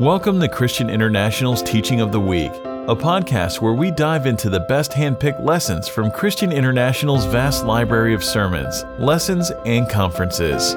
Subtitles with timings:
[0.00, 4.60] Welcome to Christian International's Teaching of the Week, a podcast where we dive into the
[4.60, 10.74] best handpicked lessons from Christian International's vast library of sermons, lessons, and conferences.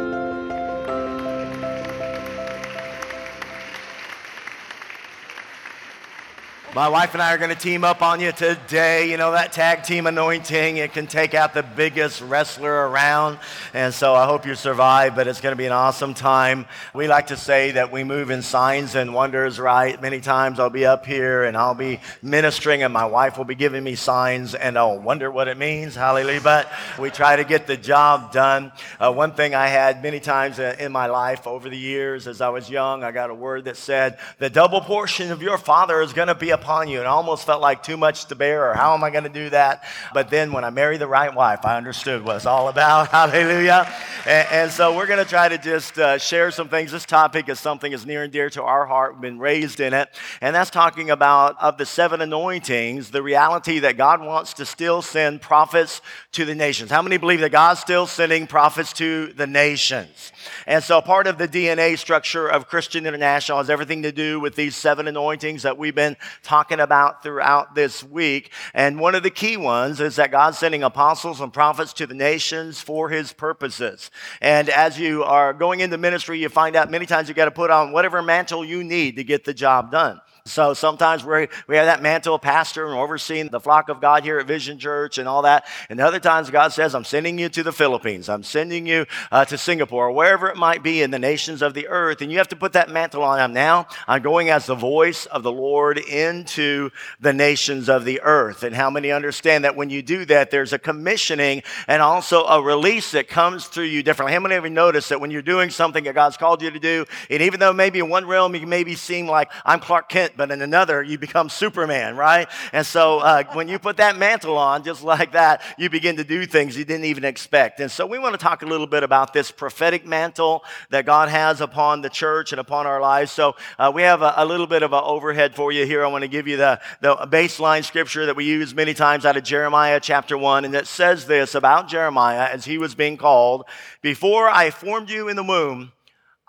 [6.75, 9.09] My wife and I are going to team up on you today.
[9.09, 13.39] You know, that tag team anointing, it can take out the biggest wrestler around.
[13.73, 16.67] And so I hope you survive, but it's going to be an awesome time.
[16.93, 19.99] We like to say that we move in signs and wonders, right?
[19.99, 23.55] Many times I'll be up here and I'll be ministering, and my wife will be
[23.55, 25.95] giving me signs, and I'll wonder what it means.
[25.95, 26.41] Hallelujah.
[26.41, 28.71] But we try to get the job done.
[28.99, 32.41] Uh, one thing I had many times uh, in my life over the years as
[32.41, 35.99] I was young, I got a word that said, The double portion of your father
[36.03, 36.99] is going to be a upon you.
[36.99, 39.29] And I almost felt like too much to bear, or how am I going to
[39.31, 39.83] do that?
[40.13, 43.07] But then when I married the right wife, I understood what it's all about.
[43.11, 43.91] Hallelujah.
[44.27, 46.91] And, and so we're going to try to just uh, share some things.
[46.91, 49.15] This topic is something that's near and dear to our heart.
[49.15, 50.09] We've been raised in it.
[50.41, 55.01] And that's talking about of the seven anointings, the reality that God wants to still
[55.01, 56.01] send prophets
[56.33, 56.91] to the nations.
[56.91, 60.31] How many believe that God's still sending prophets to the nations?
[60.67, 64.53] And so part of the DNA structure of Christian International has everything to do with
[64.53, 66.15] these seven anointings that we've been
[66.49, 68.51] talking about throughout this week.
[68.73, 72.15] And one of the key ones is that God's sending apostles and prophets to the
[72.15, 74.09] nations for his purposes.
[74.41, 77.51] And as you are going into ministry, you find out many times you got to
[77.51, 80.19] put on whatever mantle you need to get the job done.
[80.45, 84.23] So sometimes we we have that mantle of pastor and overseeing the flock of God
[84.23, 85.65] here at Vision Church and all that.
[85.89, 88.29] And other times God says, I'm sending you to the Philippines.
[88.29, 91.73] I'm sending you uh, to Singapore or wherever it might be in the nations of
[91.73, 92.21] the earth.
[92.21, 93.39] And you have to put that mantle on.
[93.39, 96.89] I'm now, I'm going as the voice of the Lord into
[97.19, 98.63] the nations of the earth.
[98.63, 102.61] And how many understand that when you do that, there's a commissioning and also a
[102.61, 104.33] release that comes through you differently.
[104.33, 106.79] How many of you notice that when you're doing something that God's called you to
[106.79, 110.28] do, and even though maybe in one realm you maybe seem like I'm Clark Kent,
[110.35, 112.47] but in another, you become Superman, right?
[112.73, 116.23] And so uh, when you put that mantle on, just like that, you begin to
[116.23, 117.79] do things you didn't even expect.
[117.79, 121.29] And so we want to talk a little bit about this prophetic mantle that God
[121.29, 123.31] has upon the church and upon our lives.
[123.31, 126.03] So uh, we have a, a, little bit of an overhead for you here.
[126.03, 129.37] I want to give you the, the baseline scripture that we use many times out
[129.37, 130.65] of Jeremiah chapter 1.
[130.65, 133.65] And it says this about Jeremiah as he was being called
[134.01, 135.91] Before I formed you in the womb,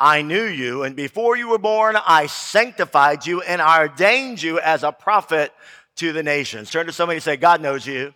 [0.01, 4.59] I knew you, and before you were born, I sanctified you and I ordained you
[4.59, 5.53] as a prophet
[5.97, 6.71] to the nations.
[6.71, 8.15] Turn to somebody and say, God knows you.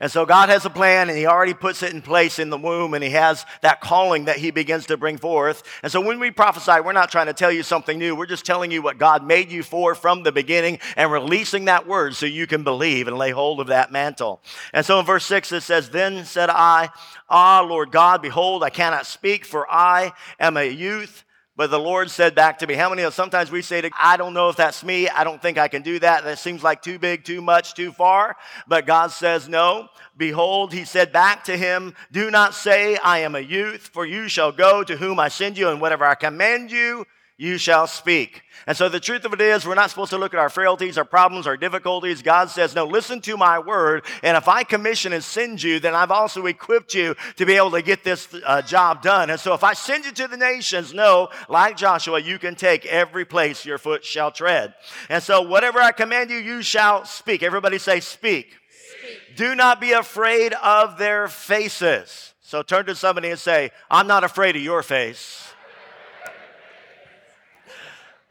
[0.00, 2.58] And so God has a plan and He already puts it in place in the
[2.58, 5.62] womb and He has that calling that He begins to bring forth.
[5.82, 8.14] And so when we prophesy, we're not trying to tell you something new.
[8.14, 11.86] We're just telling you what God made you for from the beginning and releasing that
[11.86, 14.42] word so you can believe and lay hold of that mantle.
[14.72, 16.90] And so in verse 6 it says, Then said I,
[17.28, 21.24] Ah, Lord God, behold, I cannot speak, for I am a youth.
[21.56, 24.18] But the Lord said back to me, How many of sometimes we say, to, I
[24.18, 25.08] don't know if that's me.
[25.08, 26.24] I don't think I can do that.
[26.24, 28.36] That seems like too big, too much, too far.
[28.68, 29.88] But God says, No.
[30.16, 34.28] Behold, he said back to him, Do not say, I am a youth, for you
[34.28, 37.06] shall go to whom I send you, and whatever I command you,
[37.38, 38.42] you shall speak.
[38.66, 40.96] And so the truth of it is, we're not supposed to look at our frailties,
[40.96, 42.22] our problems, our difficulties.
[42.22, 44.04] God says, No, listen to my word.
[44.22, 47.70] And if I commission and send you, then I've also equipped you to be able
[47.72, 49.28] to get this uh, job done.
[49.28, 52.86] And so if I send you to the nations, no, like Joshua, you can take
[52.86, 54.74] every place your foot shall tread.
[55.10, 57.42] And so whatever I command you, you shall speak.
[57.42, 58.48] Everybody say, Speak.
[58.48, 59.36] speak.
[59.36, 62.32] Do not be afraid of their faces.
[62.40, 65.45] So turn to somebody and say, I'm not afraid of your face.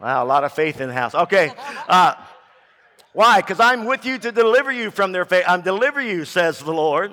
[0.05, 1.15] Wow, a lot of faith in the house.
[1.15, 1.51] Okay.
[1.89, 2.13] Uh,
[3.13, 3.41] why?
[3.41, 5.45] Because I'm with you to deliver you from their faith.
[5.47, 7.11] I'm deliver you, says the Lord.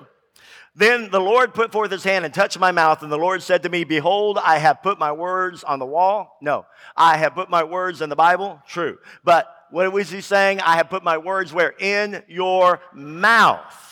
[0.76, 3.62] Then the Lord put forth his hand and touched my mouth, and the Lord said
[3.62, 6.36] to me, Behold, I have put my words on the wall.
[6.42, 8.60] No, I have put my words in the Bible.
[8.69, 8.98] True.
[9.25, 10.60] But what was he saying?
[10.60, 11.72] I have put my words where?
[11.78, 13.91] In your mouth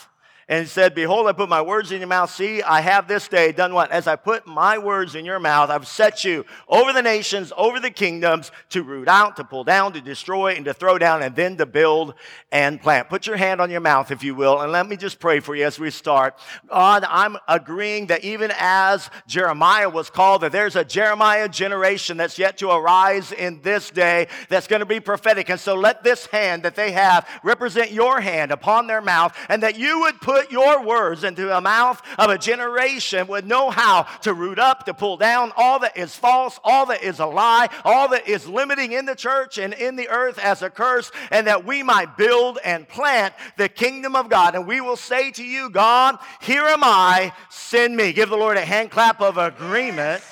[0.51, 2.29] and said, Behold, I put my words in your mouth.
[2.29, 3.89] See, I have this day done what?
[3.89, 7.79] As I put my words in your mouth, I've set you over the nations, over
[7.79, 11.37] the kingdoms, to root out, to pull down, to destroy, and to throw down, and
[11.37, 12.15] then to build
[12.51, 13.07] and plant.
[13.07, 15.55] Put your hand on your mouth, if you will, and let me just pray for
[15.55, 16.37] you as we start.
[16.67, 22.37] God, I'm agreeing that even as Jeremiah was called, that there's a Jeremiah generation that's
[22.37, 25.47] yet to arise in this day that's going to be prophetic.
[25.49, 29.63] And so let this hand that they have represent your hand upon their mouth, and
[29.63, 33.69] that you would put put your words into the mouth of a generation would know
[33.69, 37.25] how to root up, to pull down all that is false, all that is a
[37.25, 41.11] lie, all that is limiting in the church and in the earth as a curse,
[41.29, 44.55] and that we might build and plant the kingdom of God.
[44.55, 48.11] And we will say to you, God, here am I, send me.
[48.13, 50.23] Give the Lord a hand clap of agreement.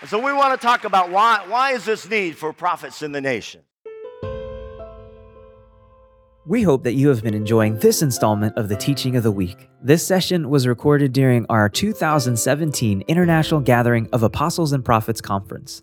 [0.00, 3.10] And so we want to talk about why, why is this need for prophets in
[3.10, 3.62] the nation?
[6.48, 9.68] We hope that you have been enjoying this installment of the Teaching of the Week.
[9.82, 15.82] This session was recorded during our 2017 International Gathering of Apostles and Prophets Conference.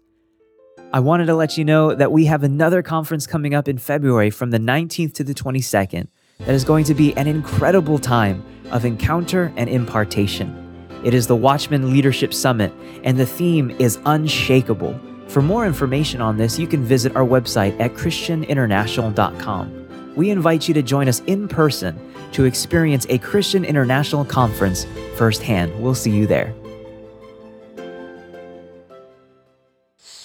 [0.91, 4.31] I wanted to let you know that we have another conference coming up in February
[4.31, 6.07] from the 19th to the 22nd
[6.39, 10.89] that is going to be an incredible time of encounter and impartation.
[11.03, 12.73] It is the Watchman Leadership Summit,
[13.03, 14.99] and the theme is unshakable.
[15.27, 19.84] For more information on this, you can visit our website at ChristianInternational.com
[20.15, 21.99] we invite you to join us in person
[22.31, 24.85] to experience a Christian International Conference
[25.15, 25.81] firsthand.
[25.81, 26.53] We'll see you there.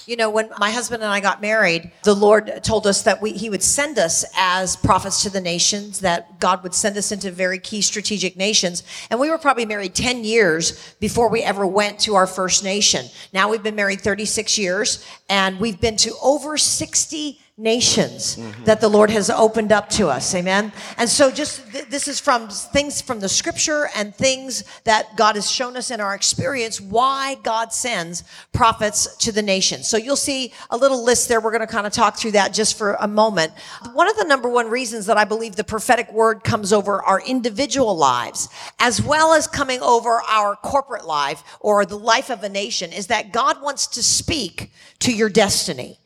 [0.06, 3.30] You know, when my husband and I got married, the Lord told us that we,
[3.30, 7.30] He would send us as prophets to the nations, that God would send us into
[7.30, 8.82] very key strategic nations.
[9.08, 13.06] And we were probably married 10 years before we ever went to our first nation.
[13.32, 18.64] Now we've been married 36 years, and we've been to over 60 nations mm-hmm.
[18.64, 20.34] that the Lord has opened up to us.
[20.34, 20.72] Amen.
[20.96, 25.34] And so just th- this is from things from the scripture and things that God
[25.34, 29.88] has shown us in our experience why God sends prophets to the nations.
[29.88, 31.40] So you'll see a little list there.
[31.40, 33.52] We're going to kind of talk through that just for a moment.
[33.92, 37.20] One of the number one reasons that I believe the prophetic word comes over our
[37.20, 38.48] individual lives
[38.78, 43.08] as well as coming over our corporate life or the life of a nation is
[43.08, 45.98] that God wants to speak to your destiny.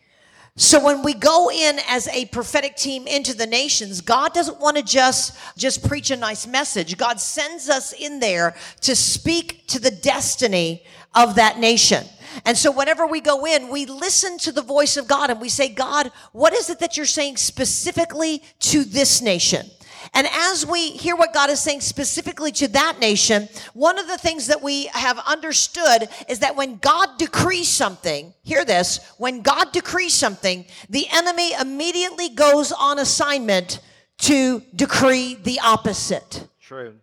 [0.57, 4.77] So when we go in as a prophetic team into the nations, God doesn't want
[4.77, 6.97] to just just preach a nice message.
[6.97, 12.05] God sends us in there to speak to the destiny of that nation.
[12.45, 15.49] And so whenever we go in, we listen to the voice of God and we
[15.49, 19.67] say, God, what is it that you're saying specifically to this nation?
[20.15, 24.17] And as we hear what God is saying specifically to that nation, one of the
[24.17, 29.73] things that we have understood is that when God decrees something, hear this, when God
[29.73, 33.81] decrees something, the enemy immediately goes on assignment
[34.19, 36.47] to decree the opposite.
[36.61, 36.95] True.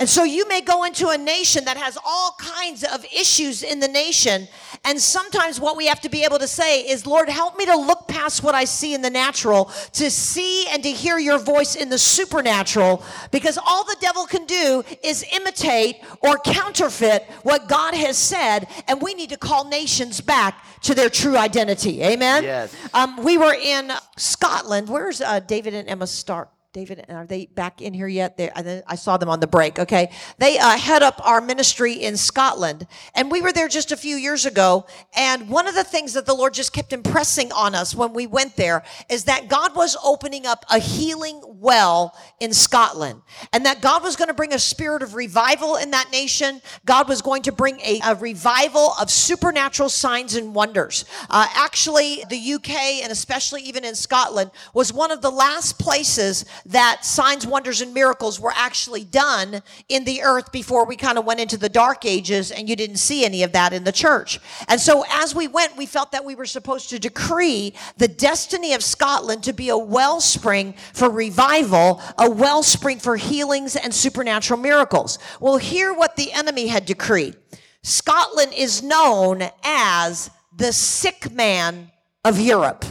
[0.00, 3.80] And so you may go into a nation that has all kinds of issues in
[3.80, 4.46] the nation.
[4.84, 7.76] And sometimes what we have to be able to say is, Lord, help me to
[7.76, 9.64] look past what I see in the natural
[9.94, 13.02] to see and to hear your voice in the supernatural.
[13.32, 18.68] Because all the devil can do is imitate or counterfeit what God has said.
[18.86, 22.04] And we need to call nations back to their true identity.
[22.04, 22.44] Amen?
[22.44, 22.72] Yes.
[22.94, 24.88] Um, we were in Scotland.
[24.88, 26.50] Where's uh, David and Emma Stark?
[26.74, 28.36] David, are they back in here yet?
[28.36, 28.50] They,
[28.86, 29.78] I saw them on the break.
[29.78, 33.96] Okay, they uh, head up our ministry in Scotland, and we were there just a
[33.96, 34.84] few years ago.
[35.16, 38.26] And one of the things that the Lord just kept impressing on us when we
[38.26, 43.22] went there is that God was opening up a healing well in Scotland,
[43.54, 46.60] and that God was going to bring a spirit of revival in that nation.
[46.84, 51.06] God was going to bring a, a revival of supernatural signs and wonders.
[51.30, 52.70] Uh, actually, the UK
[53.02, 57.94] and especially even in Scotland was one of the last places that signs, wonders, and
[57.94, 62.04] miracles were actually done in the earth before we kind of went into the dark
[62.04, 64.40] ages, and you didn't see any of that in the church.
[64.68, 68.74] And so as we went, we felt that we were supposed to decree the destiny
[68.74, 75.18] of Scotland to be a wellspring for revival, a wellspring for healings and supernatural miracles.
[75.40, 77.36] Well, hear what the enemy had decreed.
[77.82, 81.90] Scotland is known as the sick man
[82.24, 82.84] of Europe.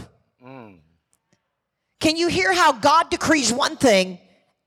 [1.99, 4.19] Can you hear how God decrees one thing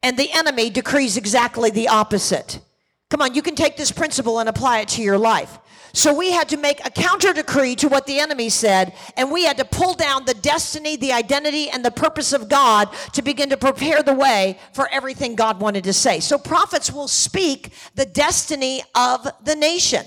[0.03, 2.61] and the enemy decrees exactly the opposite?
[3.09, 5.59] Come on, you can take this principle and apply it to your life.
[5.93, 9.45] So we had to make a counter decree to what the enemy said, and we
[9.45, 13.51] had to pull down the destiny, the identity, and the purpose of God to begin
[13.51, 16.21] to prepare the way for everything God wanted to say.
[16.21, 20.07] So prophets will speak the destiny of the nation.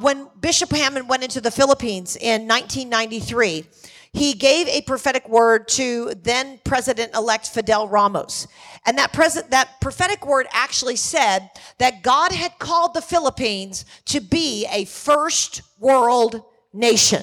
[0.00, 3.64] When Bishop Hamon went into the Philippines in 1993,
[4.12, 8.46] he gave a prophetic word to then President elect Fidel Ramos.
[8.84, 9.12] And that,
[9.50, 15.62] that prophetic word actually said that God had called the Philippines to be a first
[15.78, 16.42] world
[16.74, 17.22] nation.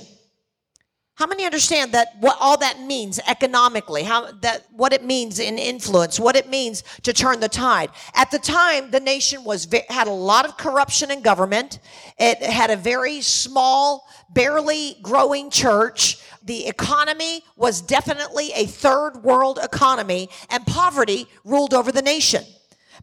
[1.19, 5.59] How many understand that what all that means economically, how that what it means in
[5.59, 7.89] influence, what it means to turn the tide.
[8.15, 11.79] At the time, the nation was had a lot of corruption in government.
[12.17, 16.19] It had a very small, barely growing church.
[16.49, 22.43] The economy was definitely a third world economy and poverty ruled over the nation.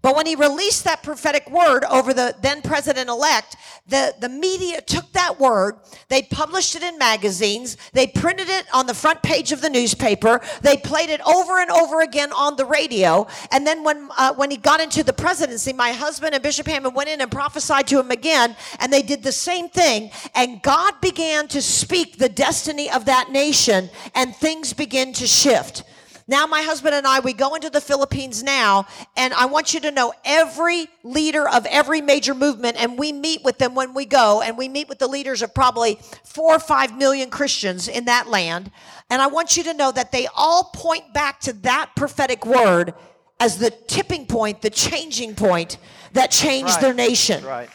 [0.03, 4.81] But when he released that prophetic word over the then president elect, the, the media
[4.81, 5.77] took that word,
[6.09, 10.41] they published it in magazines, they printed it on the front page of the newspaper,
[10.63, 13.27] they played it over and over again on the radio.
[13.51, 16.95] And then when, uh, when he got into the presidency, my husband and Bishop Hamon
[16.95, 20.11] went in and prophesied to him again, and they did the same thing.
[20.35, 25.85] And God began to speak the destiny of that nation, and things began to shift.
[26.29, 29.81] Now, my husband and I, we go into the Philippines now, and I want you
[29.81, 34.07] to know every leader of every major movement, and we meet with them when we
[34.07, 38.07] go, and we meet with the leaders of probably four or five million Christians in
[38.07, 38.73] that land.
[39.09, 42.93] And I want you to know that they all point back to that prophetic word
[43.39, 45.79] as the tipping point, the changing point
[46.13, 46.81] that changed Right.
[46.81, 47.45] their nation.
[47.45, 47.71] Right.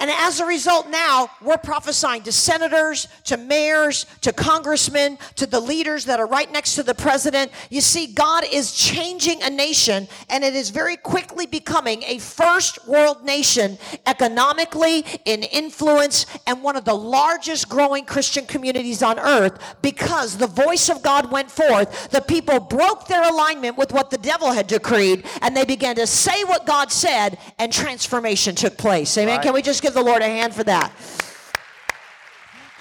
[0.00, 5.60] And as a result, now we're prophesying to senators, to mayors, to congressmen, to the
[5.60, 7.52] leaders that are right next to the president.
[7.68, 12.88] You see, God is changing a nation, and it is very quickly becoming a first
[12.88, 13.76] world nation
[14.06, 20.46] economically, in influence, and one of the largest growing Christian communities on earth because the
[20.46, 22.08] voice of God went forth.
[22.10, 26.06] The people broke their alignment with what the devil had decreed, and they began to
[26.06, 29.16] say what God said, and transformation took place.
[29.18, 29.36] Amen.
[29.36, 29.42] Right.
[29.42, 30.92] Can we just give the Lord a hand for that?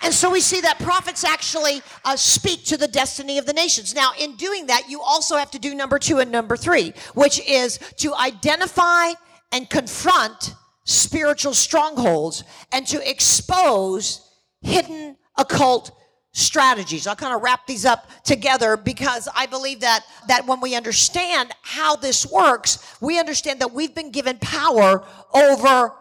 [0.02, 3.94] And so we see that prophets actually uh, speak to the destiny of the nations.
[3.94, 7.46] Now, in doing that, you also have to do number two and number three, which
[7.46, 9.12] is to identify
[9.52, 14.26] and confront spiritual strongholds and to expose
[14.62, 15.92] hidden occult
[16.32, 17.06] strategies.
[17.06, 21.52] I'll kind of wrap these up together because I believe that that when we understand
[21.62, 25.94] how this works, we understand that we've been given power over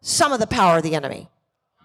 [0.00, 1.28] some of the power of the enemy.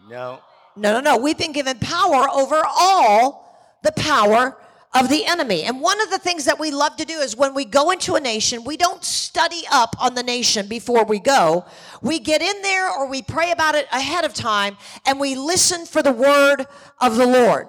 [0.10, 0.40] No.
[0.76, 1.18] No, no, no.
[1.18, 4.58] We've been given power over all the power
[4.94, 5.64] of the enemy.
[5.64, 8.16] And one of the things that we love to do is when we go into
[8.16, 11.66] a nation, we don't study up on the nation before we go.
[12.02, 15.86] We get in there or we pray about it ahead of time and we listen
[15.86, 16.66] for the word
[17.02, 17.68] of the Lord.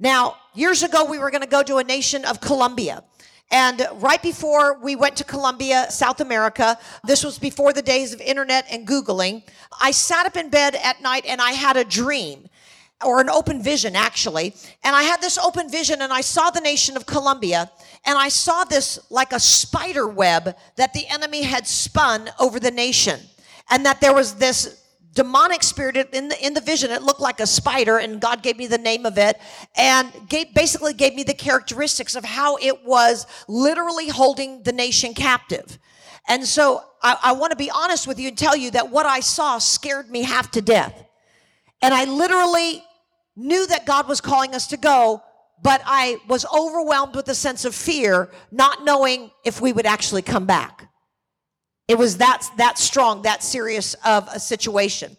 [0.00, 3.04] Now, years ago, we were going to go to a nation of Colombia.
[3.50, 8.20] And right before we went to Colombia, South America, this was before the days of
[8.20, 9.42] internet and Googling,
[9.80, 12.48] I sat up in bed at night and I had a dream
[13.04, 14.54] or an open vision actually.
[14.82, 17.70] And I had this open vision and I saw the nation of Colombia
[18.04, 22.70] and I saw this like a spider web that the enemy had spun over the
[22.70, 23.20] nation.
[23.70, 24.83] And that there was this
[25.14, 28.58] demonic spirit in the in the vision it looked like a spider and god gave
[28.58, 29.40] me the name of it
[29.76, 35.14] and gave, basically gave me the characteristics of how it was literally holding the nation
[35.14, 35.78] captive.
[36.28, 39.06] And so i, I want to be honest with you and tell you that what
[39.06, 41.04] i saw scared me half to death.
[41.80, 42.82] And i literally
[43.36, 45.22] knew that god was calling us to go
[45.62, 50.22] but i was overwhelmed with a sense of fear not knowing if we would actually
[50.22, 50.83] come back
[51.88, 55.16] it was that, that strong, that serious of a situation.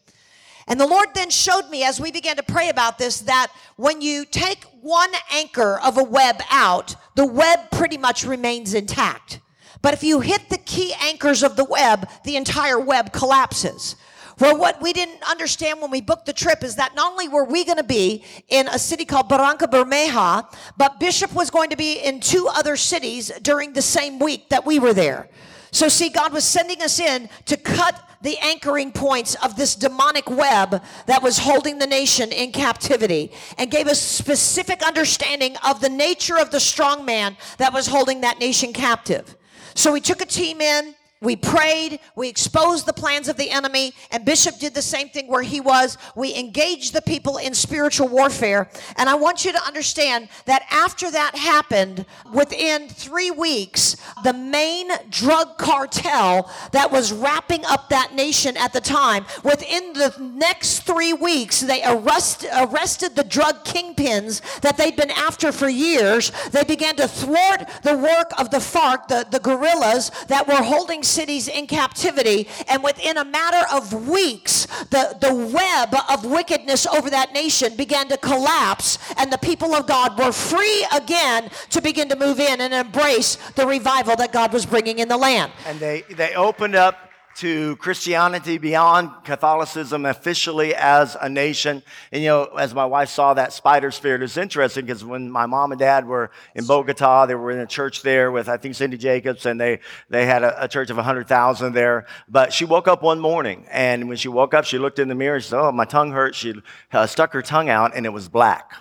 [0.68, 4.02] And the Lord then showed me as we began to pray about this that when
[4.02, 9.42] you take one anchor of a web out, the web pretty much remains intact.
[9.84, 13.96] But if you hit the key anchors of the web, the entire web collapses.
[14.40, 17.46] Well, what we didn't understand when we booked the trip is that not only were
[17.46, 21.78] we going to be in a city called Barranca Bermeja, but Bishop was going to
[21.78, 25.30] be in two other cities during the same week that we were there.
[25.76, 30.30] So, see, God was sending us in to cut the anchoring points of this demonic
[30.30, 35.90] web that was holding the nation in captivity and gave us specific understanding of the
[35.90, 39.36] nature of the strong man that was holding that nation captive.
[39.74, 40.96] So, we took a team in.
[41.26, 45.28] We prayed, we exposed the plans of the enemy, and Bishop did the same thing
[45.28, 45.98] where he was.
[46.16, 48.70] We engaged the people in spiritual warfare.
[48.96, 54.92] And I want you to understand that after that happened, within three weeks, the main
[55.10, 61.14] drug cartel that was wrapping up that nation at the time, within the next three
[61.14, 66.32] weeks, they arrest, arrested the drug kingpins that they'd been after for years.
[66.52, 71.02] They began to thwart the work of the FARC, the, the guerrillas that were holding
[71.16, 72.48] cities in captivity.
[72.68, 78.08] And within a matter of weeks, the, the web of wickedness over that nation began
[78.10, 82.62] to collapse, and the people of God were free again to begin to move in
[82.62, 85.52] and embrace the revival that God was bringing in the land.
[85.66, 87.05] And they, they opened up
[87.36, 91.84] to Christianity beyond Catholicism officially as a nation.
[92.12, 95.46] And you know, as my wife saw that spider spirit, it's interesting because when my
[95.46, 98.76] mom and dad were in Bogota, they were in a church there with I think
[98.76, 102.06] Cindy Jacobs, and they they had a, a church of hundred thousand there.
[102.30, 105.16] But she woke up one morning, and when she woke up, she looked in the
[105.16, 105.40] mirror.
[105.42, 106.54] She said, "Oh, my tongue hurts." She
[106.94, 108.72] uh, stuck her tongue out, and it was black.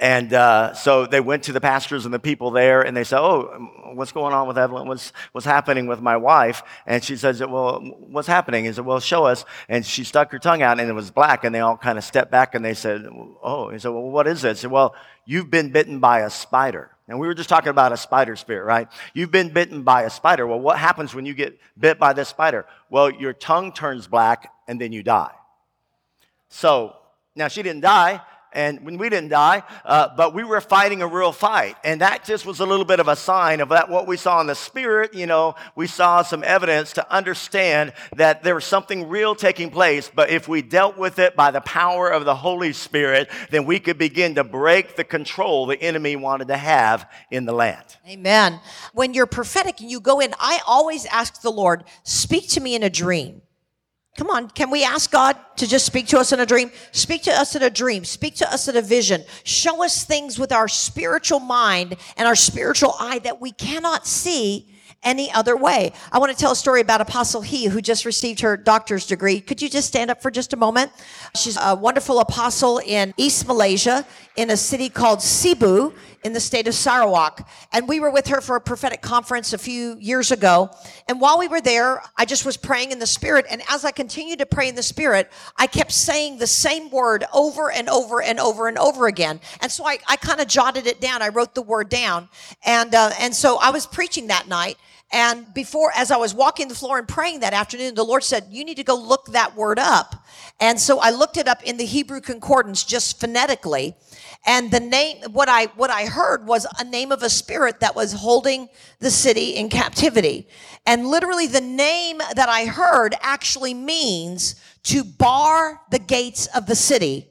[0.00, 3.18] And uh, so they went to the pastors and the people there, and they said,
[3.18, 4.86] "Oh, what's going on with Evelyn?
[4.86, 9.00] What's what's happening with my wife?" And she says, "Well, what's happening?" He said, "Well,
[9.00, 11.42] show us." And she stuck her tongue out, and it was black.
[11.42, 13.06] And they all kind of stepped back, and they said,
[13.42, 14.94] "Oh." He said, "Well, what is it?" He said, "Well,
[15.26, 18.64] you've been bitten by a spider." And we were just talking about a spider spirit,
[18.66, 18.86] right?
[19.14, 20.46] You've been bitten by a spider.
[20.46, 22.66] Well, what happens when you get bit by this spider?
[22.88, 25.32] Well, your tongue turns black, and then you die.
[26.50, 26.94] So
[27.34, 28.20] now she didn't die,
[28.52, 31.76] and when we didn't die, uh, but we were fighting a real fight.
[31.84, 34.40] And that just was a little bit of a sign of that what we saw
[34.40, 35.14] in the spirit.
[35.14, 40.10] You know, we saw some evidence to understand that there was something real taking place.
[40.12, 43.78] But if we dealt with it by the power of the Holy Spirit, then we
[43.80, 47.84] could begin to break the control the enemy wanted to have in the land.
[48.08, 48.60] Amen.
[48.92, 52.74] When you're prophetic and you go in, I always ask the Lord, speak to me
[52.74, 53.42] in a dream.
[54.18, 56.72] Come on, can we ask God to just speak to us in a dream?
[56.90, 58.04] Speak to us in a dream.
[58.04, 59.22] Speak to us in a vision.
[59.44, 64.74] Show us things with our spiritual mind and our spiritual eye that we cannot see
[65.04, 65.92] any other way.
[66.10, 69.40] I want to tell a story about Apostle He, who just received her doctor's degree.
[69.40, 70.90] Could you just stand up for just a moment?
[71.36, 75.94] She's a wonderful apostle in East Malaysia, in a city called Sibu,
[76.24, 77.48] in the state of Sarawak.
[77.72, 80.70] And we were with her for a prophetic conference a few years ago.
[81.08, 83.46] And while we were there, I just was praying in the Spirit.
[83.50, 87.24] And as I continued to pray in the Spirit, I kept saying the same word
[87.32, 89.40] over and over and over and over again.
[89.60, 91.22] And so I, I kind of jotted it down.
[91.22, 92.28] I wrote the word down.
[92.64, 94.76] And, uh, and so I was preaching that night.
[95.10, 98.46] And before, as I was walking the floor and praying that afternoon, the Lord said,
[98.50, 100.26] You need to go look that word up.
[100.60, 103.94] And so I looked it up in the Hebrew concordance just phonetically.
[104.48, 107.94] And the name, what I, what I heard was a name of a spirit that
[107.94, 110.48] was holding the city in captivity.
[110.86, 116.74] And literally the name that I heard actually means to bar the gates of the
[116.74, 117.28] city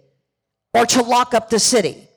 [0.75, 2.07] or to lock up the city.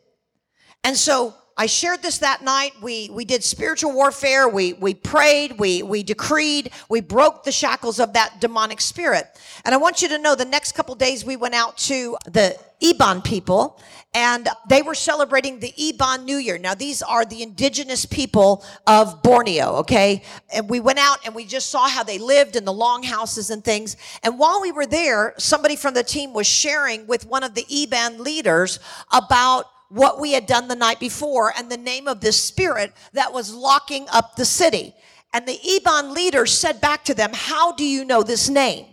[0.84, 2.72] And so I shared this that night.
[2.80, 4.48] We, we did spiritual warfare.
[4.48, 5.58] We, we prayed.
[5.58, 6.70] We, we decreed.
[6.88, 9.26] We broke the shackles of that demonic spirit.
[9.66, 12.58] And I want you to know the next couple days we went out to the
[12.82, 13.78] Iban people
[14.14, 16.56] and they were celebrating the Iban New Year.
[16.56, 20.22] Now, these are the indigenous people of Borneo, okay?
[20.54, 23.62] And we went out and we just saw how they lived in the longhouses and
[23.62, 23.98] things.
[24.22, 27.64] And while we were there, somebody from the team was sharing with one of the
[27.64, 28.78] Iban leaders
[29.12, 33.32] about what we had done the night before and the name of this spirit that
[33.32, 34.94] was locking up the city.
[35.32, 38.86] And the Iban leader said back to them, How do you know this name?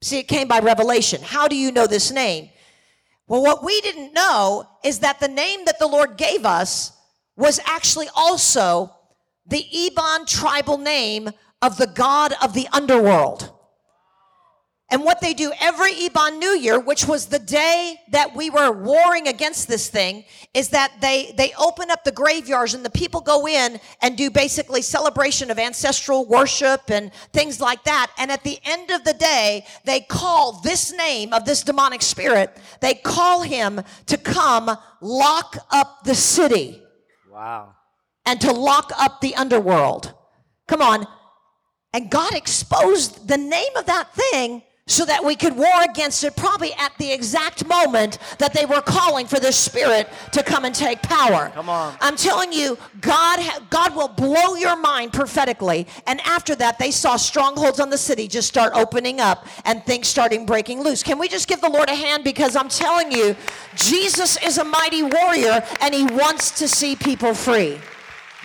[0.00, 1.20] See, it came by revelation.
[1.22, 2.50] How do you know this name?
[3.28, 6.92] Well, what we didn't know is that the name that the Lord gave us
[7.36, 8.94] was actually also
[9.46, 11.30] the Iban tribal name
[11.60, 13.52] of the God of the underworld.
[14.92, 18.70] And what they do every Iban New Year, which was the day that we were
[18.70, 23.22] warring against this thing, is that they, they open up the graveyards and the people
[23.22, 28.12] go in and do basically celebration of ancestral worship and things like that.
[28.18, 32.54] And at the end of the day, they call this name of this demonic spirit,
[32.80, 36.82] they call him to come lock up the city.
[37.30, 37.76] Wow.
[38.26, 40.12] And to lock up the underworld.
[40.68, 41.06] Come on.
[41.94, 46.34] And God exposed the name of that thing so that we could war against it
[46.34, 50.74] probably at the exact moment that they were calling for this spirit to come and
[50.74, 51.50] take power.
[51.54, 51.94] Come on.
[52.00, 55.86] I'm telling you, God ha- God will blow your mind prophetically.
[56.08, 60.08] And after that, they saw strongholds on the city just start opening up and things
[60.08, 61.04] starting breaking loose.
[61.04, 63.36] Can we just give the Lord a hand because I'm telling you,
[63.76, 67.78] Jesus is a mighty warrior and he wants to see people free.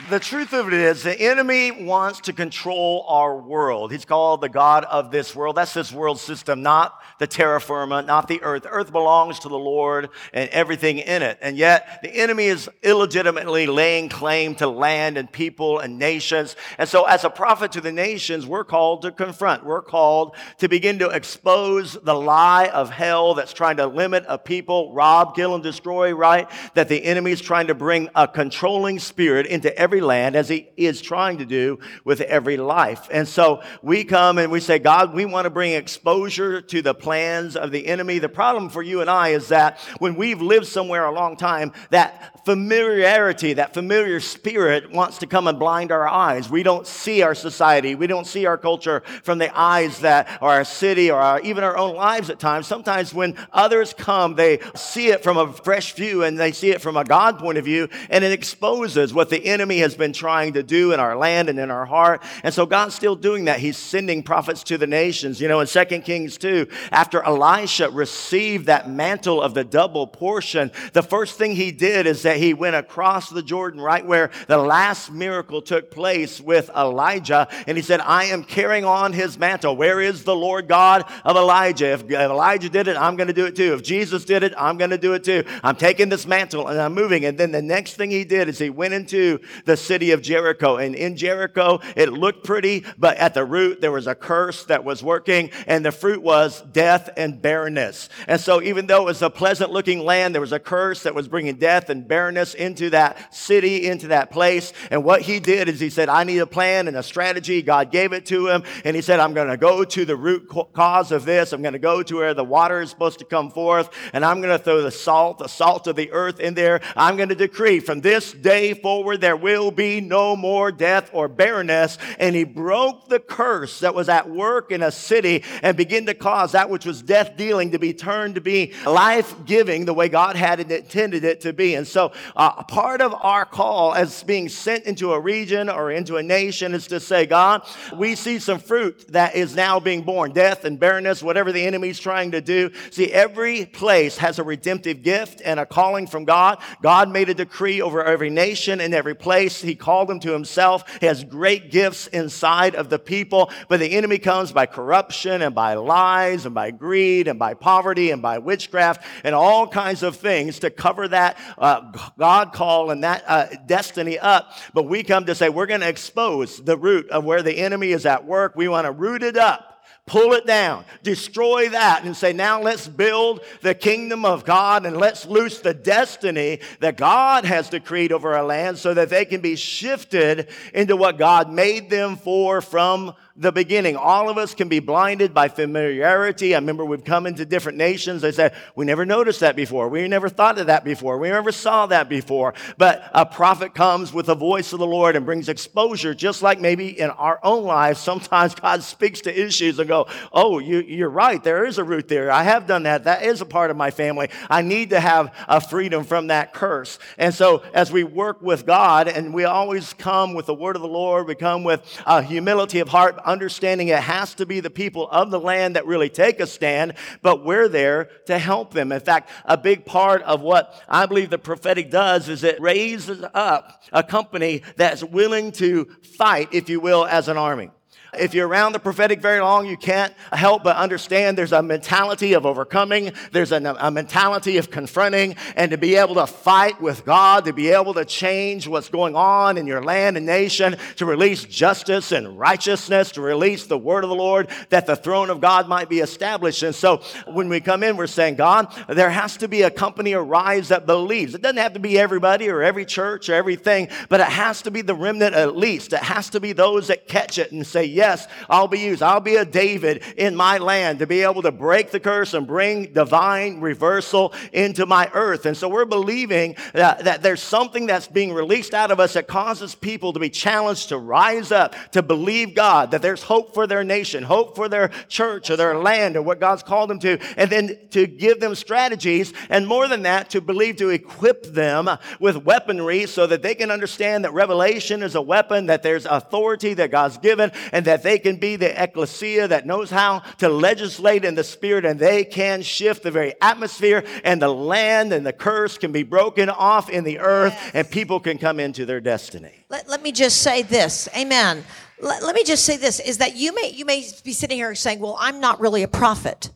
[0.10, 3.92] The truth of it is, the enemy wants to control our world.
[3.92, 5.58] He's called the God of this world.
[5.58, 8.68] That's this world system, not the terra firma, not the earth.
[8.70, 11.40] Earth belongs to the Lord and everything in it.
[11.42, 16.56] And yet, the enemy is illegitimately laying claim to land and people and nations.
[16.78, 19.66] And so, as a prophet to the nations, we're called to confront.
[19.66, 24.38] We're called to begin to expose the lie of hell that's trying to limit a
[24.38, 26.48] people, rob, kill, and destroy, right?
[26.76, 30.69] That the enemy is trying to bring a controlling spirit into every land as he
[30.78, 33.08] is trying to do with every life.
[33.12, 36.93] And so we come and we say, God, we want to bring exposure to the
[36.93, 38.19] plans of the enemy.
[38.19, 41.73] The problem for you and I is that when we've lived somewhere a long time,
[41.89, 46.50] that familiarity, that familiar spirit wants to come and blind our eyes.
[46.50, 50.52] We don't see our society, we don't see our culture from the eyes that are
[50.52, 52.66] our city or our, even our own lives at times.
[52.66, 56.80] Sometimes when others come, they see it from a fresh view and they see it
[56.80, 60.54] from a God point of view, and it exposes what the enemy has been trying
[60.54, 62.24] to do in our land and in our heart.
[62.44, 63.60] And so God's still doing that.
[63.60, 65.42] He's sending prophets to the nations.
[65.42, 70.72] You know, in 2 Kings 2, after Elisha received that mantle of the double portion,
[70.94, 74.58] the first thing he did is that he went across the Jordan right where the
[74.58, 79.76] last miracle took place with Elijah, and he said, I am carrying on his mantle.
[79.76, 81.93] Where is the Lord God of Elijah?
[81.93, 83.73] If Elijah did it, I'm going to do it too.
[83.73, 85.43] If Jesus did it, I'm going to do it too.
[85.63, 87.26] I'm taking this mantle and I'm moving.
[87.26, 90.78] And then the next thing he did is he went into the city of Jericho.
[90.78, 94.84] And in Jericho, it looked pretty, but at the root, there was a curse that
[94.84, 98.10] was working, and the fruit was death and barrenness.
[98.28, 101.15] And so, even though it was a pleasant looking land, there was a curse that
[101.15, 104.74] was bringing death and barrenness into that city, into that place.
[104.92, 107.62] And what he did is he said, I need a plan and a strategy.
[107.62, 108.63] God gave it to him.
[108.84, 111.54] And he said, I'm going to go to the root cause of this.
[111.54, 114.42] I'm going to go to where the water is supposed to come forth, and I'm
[114.42, 116.82] going to throw the salt, the salt of the earth in there.
[116.96, 121.28] I'm going to decree from this day forward, there will be no more death or
[121.28, 121.98] barrenness.
[122.20, 126.13] And he broke the curse that was at work in a city and began to
[126.13, 130.10] cause that which was death dealing to be turned to be life giving the way
[130.10, 131.76] God had intended it to be.
[131.76, 136.18] And so, uh, part of our call as being sent into a region or into
[136.18, 137.64] a nation is to say, God,
[137.96, 142.00] we see some fruit that is now being born death and barrenness, whatever the enemy's
[142.00, 142.72] trying to do.
[142.92, 146.62] See, every place has a redemptive gift and a calling from God.
[146.82, 149.62] God made a decree over every nation and every place.
[149.62, 150.84] He called them to himself.
[151.00, 155.54] He has great gifts inside of the people, but the enemy comes by corruption and
[155.54, 160.16] by lies and by greed and by poverty and by witchcraft and all kinds of
[160.16, 164.52] things to cover that uh, God call and that uh, destiny up.
[164.74, 167.92] But we come to say we're going to expose the root of where the enemy
[167.92, 168.56] is at work.
[168.56, 172.88] We want to root it up pull it down, destroy that, and say, now let's
[172.88, 178.34] build the kingdom of God and let's loose the destiny that God has decreed over
[178.34, 183.14] our land so that they can be shifted into what God made them for from
[183.38, 183.95] the beginning.
[183.95, 186.56] All of us can be blinded by familiarity.
[186.56, 188.23] I remember we've come into different nations.
[188.23, 189.89] They said, We never noticed that before.
[189.89, 191.19] We never thought of that before.
[191.19, 192.56] We never saw that before.
[192.78, 196.60] But a prophet comes with the voice of the Lord and brings exposure, just like
[196.60, 201.10] maybe in our own lives, sometimes God speaks to issues and go, Oh, you, you're
[201.10, 201.43] right.
[201.43, 202.32] There is a root there.
[202.32, 203.04] I have done that.
[203.04, 204.30] That is a part of my family.
[204.50, 206.97] I need to have a freedom from that curse.
[207.19, 210.82] And so as we work with God, and we always come with the word of
[210.82, 214.70] the Lord, we come with a humility of heart understanding it has to be the
[214.70, 218.92] people of the land that really take a stand, but we're there to help them.
[218.92, 223.24] In fact, a big part of what I believe the prophetic does is it raises
[223.34, 225.86] up a company that's willing to
[226.18, 227.70] fight, if you will, as an army.
[228.13, 232.34] If you're around the prophetic very long, you can't help but understand there's a mentality
[232.34, 237.04] of overcoming, there's a, a, mentality of confronting, and to be able to fight with
[237.06, 241.06] God, to be able to change what's going on in your land and nation, to
[241.06, 245.41] release justice and righteousness, to release the word of the Lord, that the throne of
[245.41, 246.63] God might be established.
[246.63, 250.13] And so when we come in, we're saying, God, there has to be a company
[250.13, 251.36] arise that believes.
[251.36, 254.72] It doesn't have to be everybody or every church or everything, but it has to
[254.72, 255.91] be the remnant at least.
[255.91, 259.02] It has to be those that catch it and say, yes, I'll be used.
[259.02, 262.46] I'll be a David in my land to be able to break the curse and
[262.46, 265.48] bring divine reversal into my earth.
[265.48, 269.28] And so we're believing that, that there's something that's being released out of us that
[269.28, 273.66] causes people to be challenged to rise up, to believe God, that there's hope for
[273.66, 277.18] their nation, hope for their church or their land or what God's called them to,
[277.36, 279.34] and then to give them strategies.
[279.50, 283.72] And more than that, to believe to equip them with weaponry so that they can
[283.72, 288.19] understand that revelation is a weapon, that there's authority that God's given, and that they
[288.19, 292.62] can be the ecclesia that knows how to legislate in the spirit and they can
[292.62, 297.04] shift the very atmosphere and the land and the curse can be broken off in
[297.04, 297.71] the earth yes.
[297.73, 299.65] and people can come into their destiny.
[299.69, 301.08] Let, let me just say this.
[301.15, 301.63] Amen.
[302.00, 304.76] Let, let me just say this is that you may you may be sitting here
[304.76, 306.52] saying, "Well, I'm not really a prophet."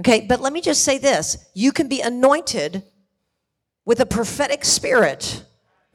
[0.00, 1.38] Okay, but let me just say this.
[1.54, 2.82] You can be anointed
[3.86, 5.44] with a prophetic spirit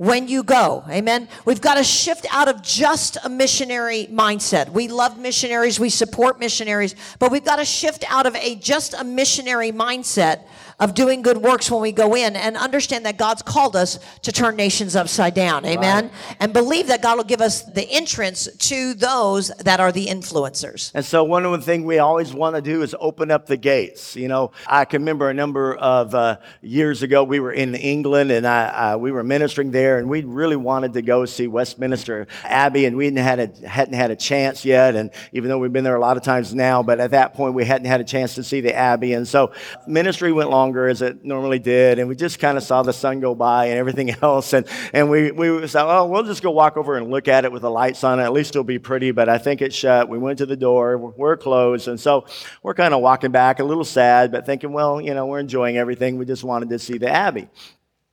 [0.01, 0.83] when you go.
[0.89, 1.27] Amen.
[1.45, 4.69] We've got to shift out of just a missionary mindset.
[4.69, 8.95] We love missionaries, we support missionaries, but we've got to shift out of a just
[8.95, 10.45] a missionary mindset
[10.81, 14.31] of doing good works when we go in and understand that God's called us to
[14.31, 15.63] turn nations upside down.
[15.63, 16.05] Amen.
[16.05, 16.35] Right.
[16.39, 20.91] And believe that God will give us the entrance to those that are the influencers.
[20.95, 23.57] And so, one of the things we always want to do is open up the
[23.57, 24.15] gates.
[24.15, 28.31] You know, I can remember a number of uh, years ago, we were in England
[28.31, 32.27] and I, uh, we were ministering there, and we really wanted to go see Westminster
[32.43, 34.95] Abbey, and we hadn't had, a, hadn't had a chance yet.
[34.95, 37.53] And even though we've been there a lot of times now, but at that point,
[37.53, 39.13] we hadn't had a chance to see the Abbey.
[39.13, 39.51] And so,
[39.85, 41.99] ministry went long longer as it normally did.
[41.99, 44.53] And we just kind of saw the sun go by and everything else.
[44.53, 47.51] And, and we, we said, oh, we'll just go walk over and look at it
[47.51, 48.19] with the lights on.
[48.21, 50.07] At least it'll be pretty, but I think it's shut.
[50.07, 51.87] We went to the door, we're closed.
[51.89, 52.25] And so
[52.63, 55.77] we're kind of walking back, a little sad, but thinking, well, you know, we're enjoying
[55.77, 56.17] everything.
[56.17, 57.49] We just wanted to see the Abbey.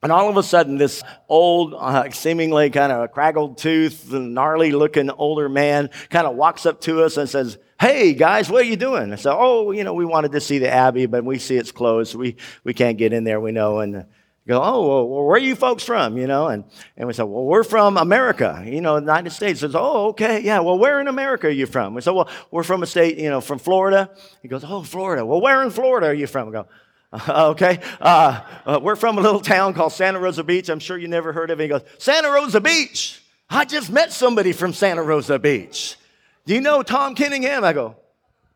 [0.02, 5.10] And all of a sudden, this old, uh, seemingly kind of craggled tooth, gnarly looking
[5.10, 8.76] older man kind of walks up to us and says, Hey guys, what are you
[8.76, 9.12] doing?
[9.12, 11.72] I said, Oh, you know, we wanted to see the Abbey, but we see it's
[11.72, 12.14] closed.
[12.14, 13.80] we, we can't get in there, we know.
[13.80, 14.06] And
[14.48, 16.16] go, Oh, well, where are you folks from?
[16.16, 16.64] You know, and,
[16.96, 19.60] and we said, Well, we're from America, you know, the United States.
[19.60, 20.60] Says, Oh, okay, yeah.
[20.60, 21.94] Well, where in America are you from?
[21.94, 24.10] We said, Well, we're from a state, you know, from Florida.
[24.42, 25.24] He goes, Oh, Florida.
[25.24, 26.48] Well, where in Florida are you from?
[26.48, 26.66] I go,
[27.28, 30.68] okay, uh, uh, we're from a little town called Santa Rosa Beach.
[30.68, 31.62] I'm sure you never heard of it.
[31.64, 33.22] He goes, Santa Rosa Beach.
[33.48, 35.96] I just met somebody from Santa Rosa Beach.
[36.44, 37.64] Do you know Tom Kenningham?
[37.64, 37.96] I go,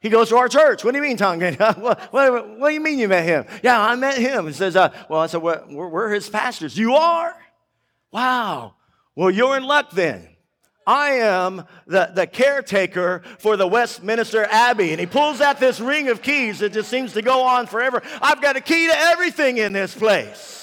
[0.00, 0.84] he goes to our church.
[0.84, 1.78] What do you mean, Tom Kenningham?
[1.80, 3.46] what, what, what, do you mean you met him?
[3.62, 4.46] Yeah, I met him.
[4.46, 6.76] He says, uh, well, I said, well, we're, we're his pastors.
[6.76, 7.34] You are?
[8.10, 8.74] Wow.
[9.14, 10.28] Well, you're in luck then.
[10.86, 14.90] I am the, the caretaker for the Westminster Abbey.
[14.90, 18.02] And he pulls out this ring of keys that just seems to go on forever.
[18.20, 20.62] I've got a key to everything in this place.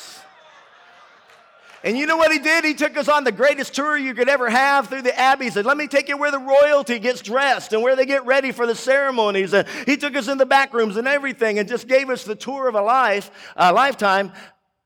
[1.84, 2.66] And you know what he did?
[2.66, 5.46] He took us on the greatest tour you could ever have through the abbey.
[5.46, 8.26] He said, Let me take you where the royalty gets dressed and where they get
[8.26, 9.54] ready for the ceremonies.
[9.54, 12.36] And he took us in the back rooms and everything and just gave us the
[12.36, 14.34] tour of a life, a lifetime.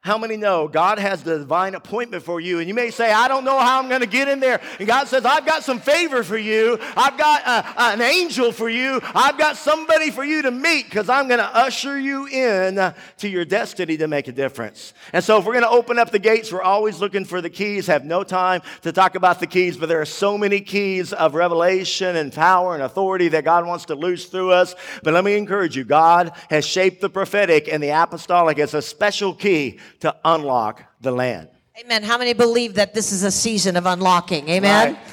[0.04, 2.60] How many know God has the divine appointment for you?
[2.60, 4.60] And you may say, I don't know how I'm going to get in there.
[4.78, 6.78] And God says, I've got some favor for you.
[6.98, 9.00] I've got uh, an angel for you.
[9.16, 12.94] I've got somebody for you to meet because I'm going to usher you in uh,
[13.20, 14.94] to your destiny to make a difference.
[15.14, 17.50] And so, if we're going to open up the gates, we're always looking for the
[17.50, 17.88] keys.
[17.88, 21.34] Have no time to talk about the keys, but there are so many keys of
[21.34, 24.76] revelation and power and authority that God wants to loose through us.
[25.02, 28.82] But let me encourage you God has shaped the prophetic and the apostolic as a
[28.82, 31.48] special key to unlock the land.
[31.80, 32.04] Amen.
[32.04, 34.50] How many believe that this is a season of unlocking?
[34.50, 34.96] Amen.
[34.96, 35.04] Right.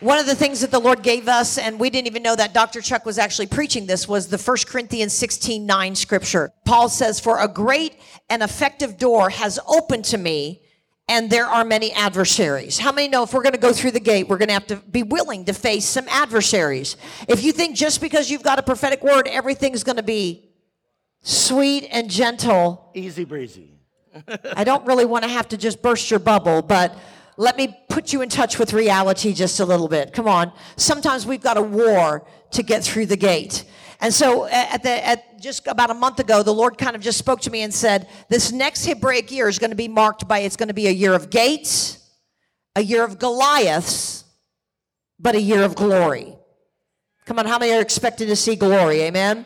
[0.00, 2.54] One of the things that the Lord gave us, and we didn't even know that
[2.54, 2.80] Dr.
[2.80, 6.52] Chuck was actually preaching this, was the 1 Corinthians 16 9 scripture.
[6.64, 7.96] Paul says, For a great
[8.30, 10.62] and effective door has opened to me,
[11.06, 12.78] and there are many adversaries.
[12.78, 14.68] How many know if we're going to go through the gate, we're going to have
[14.68, 16.96] to be willing to face some adversaries?
[17.28, 20.48] If you think just because you've got a prophetic word, everything's going to be
[21.20, 23.79] sweet and gentle, easy breezy
[24.56, 26.96] I don't really want to have to just burst your bubble, but
[27.36, 30.12] let me put you in touch with reality just a little bit.
[30.12, 30.52] Come on.
[30.76, 33.64] Sometimes we've got a war to get through the gate.
[34.00, 37.18] And so at the at just about a month ago, the Lord kind of just
[37.18, 40.40] spoke to me and said, this next Hebraic year is going to be marked by
[40.40, 41.98] it's going to be a year of gates,
[42.76, 44.24] a year of Goliaths,
[45.18, 46.34] but a year of glory.
[47.26, 49.02] Come on, how many are expecting to see glory?
[49.02, 49.44] Amen.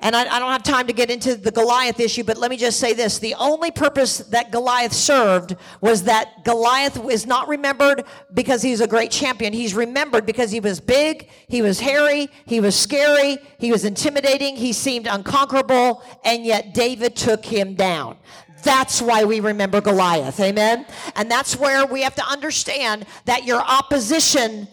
[0.00, 2.56] And I, I, don't have time to get into the Goliath issue, but let me
[2.56, 3.18] just say this.
[3.18, 8.86] The only purpose that Goliath served was that Goliath is not remembered because he's a
[8.86, 9.52] great champion.
[9.52, 14.54] He's remembered because he was big, he was hairy, he was scary, he was intimidating,
[14.54, 18.18] he seemed unconquerable, and yet David took him down.
[18.62, 20.38] That's why we remember Goliath.
[20.38, 20.86] Amen?
[21.16, 24.68] And that's where we have to understand that your opposition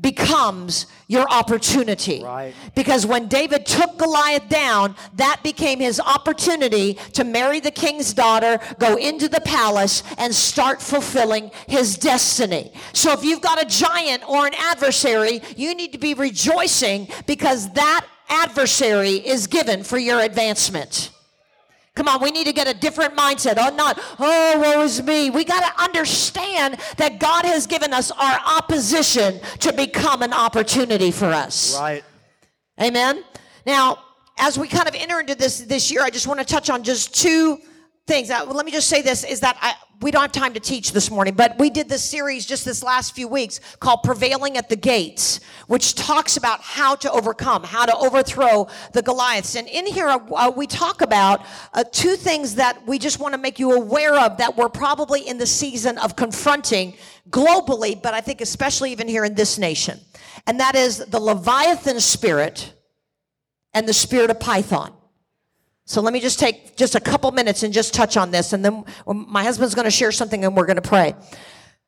[0.00, 2.22] becomes your opportunity.
[2.22, 2.54] Right.
[2.74, 8.58] Because when David took Goliath down, that became his opportunity to marry the king's daughter,
[8.78, 12.72] go into the palace, and start fulfilling his destiny.
[12.92, 17.70] So if you've got a giant or an adversary, you need to be rejoicing because
[17.72, 21.10] that adversary is given for your advancement.
[21.96, 23.54] Come on, we need to get a different mindset.
[23.58, 25.28] Oh, not, oh, woe is me.
[25.28, 31.10] We got to understand that God has given us our opposition to become an opportunity
[31.10, 31.76] for us.
[31.78, 32.04] Right.
[32.80, 33.24] Amen.
[33.66, 33.98] Now,
[34.38, 36.82] as we kind of enter into this this year, I just want to touch on
[36.82, 37.58] just two
[38.06, 38.30] things.
[38.30, 41.10] Let me just say this: is that I, we don't have time to teach this
[41.10, 44.76] morning, but we did this series just this last few weeks called Prevailing at the
[44.76, 49.56] Gates, which talks about how to overcome, how to overthrow the Goliaths.
[49.56, 53.38] And in here, uh, we talk about uh, two things that we just want to
[53.38, 56.94] make you aware of that we're probably in the season of confronting
[57.28, 60.00] globally, but I think especially even here in this nation.
[60.46, 62.72] And that is the Leviathan spirit
[63.74, 64.94] and the spirit of Python.
[65.90, 68.52] So let me just take just a couple minutes and just touch on this.
[68.52, 71.16] And then um, my husband's going to share something and we're going to pray.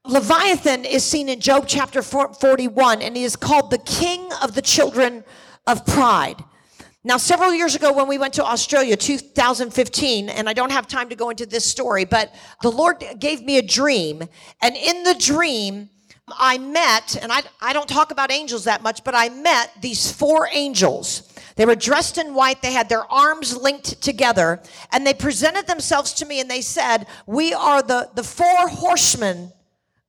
[0.05, 4.61] Leviathan is seen in Job chapter 41, and he is called the king of the
[4.61, 5.23] children
[5.69, 6.43] of pride.
[7.05, 11.09] Now, several years ago when we went to Australia, 2015, and I don't have time
[11.11, 14.25] to go into this story, but the Lord gave me a dream.
[14.61, 15.91] And in the dream,
[16.27, 20.11] I met, and I, I don't talk about angels that much, but I met these
[20.11, 21.32] four angels.
[21.57, 22.62] They were dressed in white.
[22.62, 24.61] They had their arms linked together,
[24.91, 29.53] and they presented themselves to me and they said, We are the, the four horsemen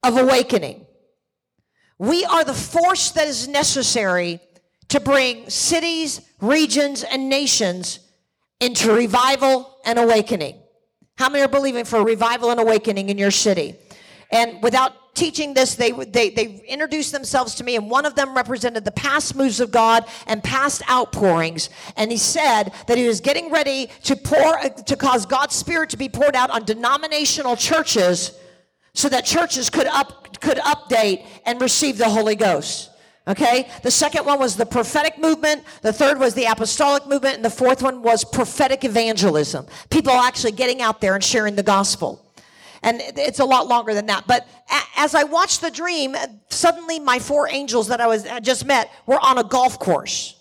[0.04, 0.86] of awakening.
[1.98, 4.40] We are the force that is necessary
[4.90, 8.00] to bring cities, regions, and nations
[8.60, 10.60] into revival and awakening.
[11.18, 13.76] How many are believing for revival and awakening in your city?
[14.32, 18.36] And without teaching this, they, they, they introduced themselves to me, and one of them
[18.36, 21.70] represented the past moves of God and past outpourings.
[21.96, 25.98] And he said that he was getting ready to pour, to cause God's Spirit to
[25.98, 28.38] be poured out on denominational churches
[28.94, 32.90] so that churches could up, could update and receive the Holy Ghost.
[33.28, 33.70] Okay?
[33.84, 35.64] The second one was the prophetic movement.
[35.82, 37.36] The third was the apostolic movement.
[37.36, 39.66] And the fourth one was prophetic evangelism.
[39.90, 42.23] People actually getting out there and sharing the gospel.
[42.84, 44.26] And it's a lot longer than that.
[44.28, 44.46] But
[44.98, 46.16] as I watched the dream,
[46.50, 50.40] suddenly my four angels that I was I just met were on a golf course.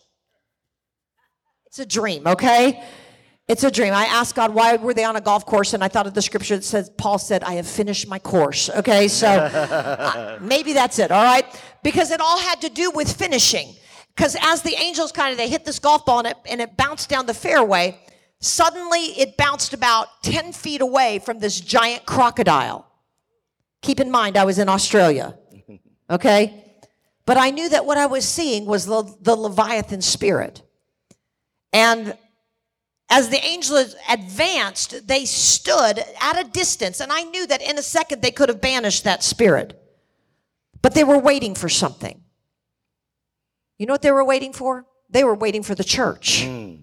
[1.66, 2.82] It's a dream, okay?
[3.48, 3.92] It's a dream.
[3.92, 5.72] I asked God, why were they on a golf course?
[5.72, 8.68] And I thought of the scripture that says, Paul said, I have finished my course.
[8.70, 11.44] Okay, so uh, maybe that's it, all right?
[11.82, 13.74] Because it all had to do with finishing.
[14.14, 16.76] Because as the angels kind of, they hit this golf ball and it, and it
[16.76, 17.98] bounced down the fairway,
[18.42, 22.86] suddenly it bounced about 10 feet away from this giant crocodile.
[23.80, 25.38] Keep in mind, I was in Australia,
[26.10, 26.62] okay?
[27.24, 30.62] But I knew that what I was seeing was the, the Leviathan spirit.
[31.72, 32.18] And
[33.08, 37.82] as the angels advanced, they stood at a distance, and I knew that in a
[37.82, 39.78] second they could have banished that spirit.
[40.80, 42.22] But they were waiting for something.
[43.78, 44.86] You know what they were waiting for?
[45.08, 46.42] They were waiting for the church.
[46.42, 46.81] Mm.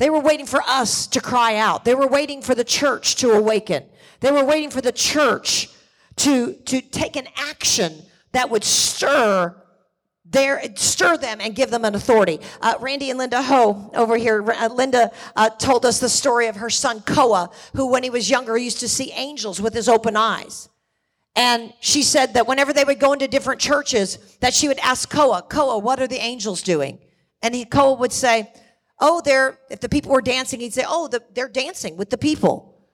[0.00, 1.84] They were waiting for us to cry out.
[1.84, 3.84] They were waiting for the church to awaken.
[4.20, 5.68] They were waiting for the church
[6.16, 9.54] to, to take an action that would stir
[10.24, 12.38] there stir them and give them an authority.
[12.60, 16.56] Uh, Randy and Linda Ho over here, uh, Linda uh, told us the story of
[16.56, 20.16] her son Koa, who when he was younger used to see angels with his open
[20.16, 20.68] eyes.
[21.34, 25.10] And she said that whenever they would go into different churches, that she would ask
[25.10, 27.00] Koa, Koa, what are the angels doing?
[27.42, 28.52] And he, Koa would say,
[29.00, 32.18] oh, they're, if the people were dancing, he'd say, oh, the, they're dancing with the
[32.18, 32.86] people.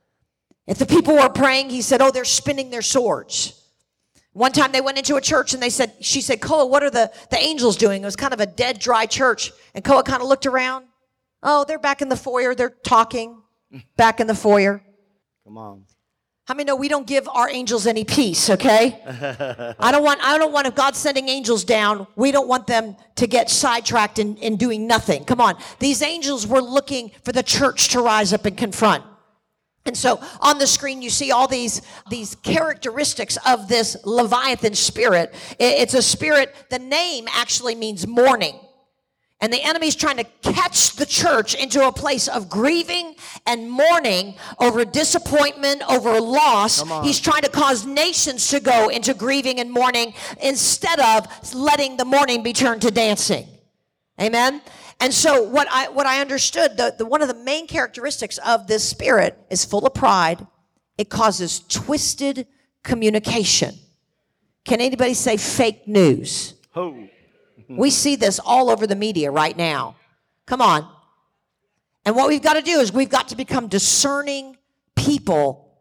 [0.66, 3.62] If the people were praying, he said, oh, they're spinning their swords.
[4.33, 6.90] One time they went into a church and they said, she said, Koa, what are
[6.90, 8.03] the, the angels doing?
[8.03, 9.51] It was kind of a dead, dry church.
[9.75, 10.87] And Koa kind of looked around.
[11.42, 12.55] Oh, they're back in the foyer.
[12.55, 13.40] They're talking
[13.97, 14.83] back in the foyer.
[15.45, 15.85] Come on.
[16.46, 19.00] How many know we don't give our angels any peace, okay?
[19.80, 22.96] I don't want I don't want if God's sending angels down, we don't want them
[23.16, 25.24] to get sidetracked in, in doing nothing.
[25.24, 25.56] Come on.
[25.80, 29.02] These angels were looking for the church to rise up and confront.
[29.87, 35.35] And so on the screen, you see all these, these characteristics of this Leviathan spirit.
[35.59, 38.59] It's a spirit, the name actually means mourning.
[39.40, 44.35] And the enemy's trying to catch the church into a place of grieving and mourning
[44.59, 46.83] over disappointment, over loss.
[47.05, 52.07] He's trying to cause nations to go into grieving and mourning instead of letting the
[52.07, 53.46] mourning be turned to dancing.
[54.18, 54.62] Amen.
[55.01, 58.66] And so what I what I understood, the, the one of the main characteristics of
[58.66, 60.46] this spirit is full of pride.
[60.96, 62.46] It causes twisted
[62.83, 63.75] communication.
[64.64, 66.55] Can anybody say fake news?
[66.70, 67.07] Ho.
[67.69, 69.97] We see this all over the media right now.
[70.47, 70.88] Come on.
[72.05, 74.57] And what we've got to do is we've got to become discerning
[74.95, 75.73] people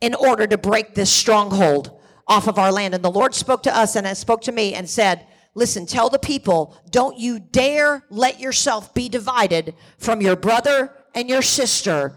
[0.00, 2.94] in order to break this stronghold off of our land.
[2.94, 6.18] And the Lord spoke to us and spoke to me and said, Listen, tell the
[6.18, 12.16] people, don't you dare let yourself be divided from your brother and your sister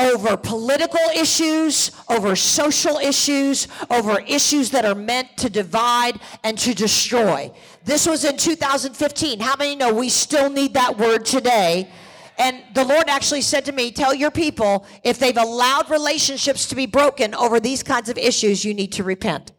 [0.00, 6.74] over political issues, over social issues, over issues that are meant to divide and to
[6.74, 7.52] destroy.
[7.84, 9.40] This was in 2015.
[9.40, 11.90] How many know we still need that word today?
[12.38, 16.74] And the Lord actually said to me, Tell your people, if they've allowed relationships to
[16.74, 19.52] be broken over these kinds of issues, you need to repent.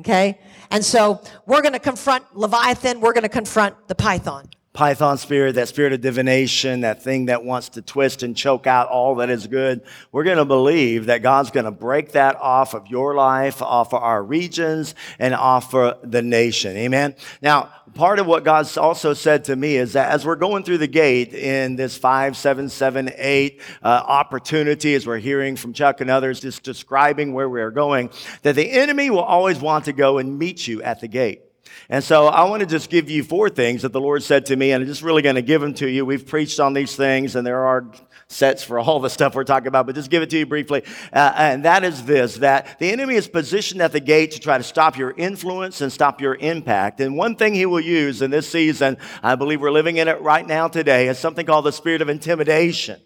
[0.00, 0.40] Okay?
[0.70, 4.48] And so we're going to confront Leviathan, we're going to confront the python.
[4.74, 8.88] Python spirit, that spirit of divination, that thing that wants to twist and choke out
[8.88, 12.74] all that is good, we're going to believe that God's going to break that off
[12.74, 16.76] of your life, off of our regions, and off of the nation.
[16.76, 17.14] Amen.
[17.40, 20.78] Now, part of what God's also said to me is that as we're going through
[20.78, 26.00] the gate in this five, seven, seven, eight uh, opportunity, as we're hearing from Chuck
[26.00, 28.10] and others just describing where we're going,
[28.42, 31.42] that the enemy will always want to go and meet you at the gate.
[31.88, 34.56] And so I want to just give you four things that the Lord said to
[34.56, 36.04] me, and I'm just really going to give them to you.
[36.06, 37.90] We've preached on these things, and there are
[38.28, 40.82] sets for all the stuff we're talking about, but just give it to you briefly.
[41.12, 44.58] Uh, and that is this that the enemy is positioned at the gate to try
[44.58, 47.00] to stop your influence and stop your impact.
[47.00, 50.20] And one thing he will use in this season, I believe we're living in it
[50.20, 53.00] right now today, is something called the spirit of intimidation.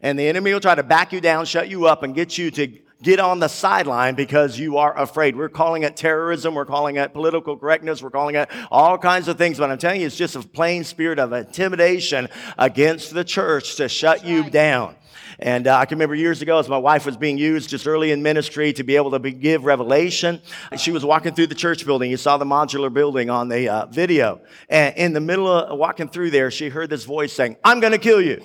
[0.00, 2.50] And the enemy will try to back you down, shut you up, and get you
[2.50, 5.36] to get on the sideline because you are afraid.
[5.36, 9.38] We're calling it terrorism, we're calling it political correctness, we're calling it all kinds of
[9.38, 9.58] things.
[9.58, 12.28] But I'm telling you, it's just a plain spirit of intimidation
[12.58, 14.96] against the church to shut you down.
[15.38, 18.10] And uh, I can remember years ago as my wife was being used just early
[18.10, 20.40] in ministry to be able to be, give revelation.
[20.78, 22.10] She was walking through the church building.
[22.10, 24.40] You saw the modular building on the uh, video.
[24.70, 27.92] And in the middle of walking through there, she heard this voice saying, I'm going
[27.92, 28.42] to kill you.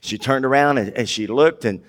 [0.00, 1.82] She turned around and, and she looked and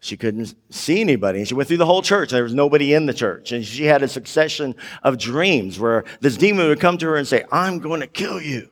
[0.00, 1.40] she couldn't see anybody.
[1.40, 2.30] And she went through the whole church.
[2.30, 3.52] There was nobody in the church.
[3.52, 7.26] And she had a succession of dreams where this demon would come to her and
[7.26, 8.70] say, I'm going to kill you.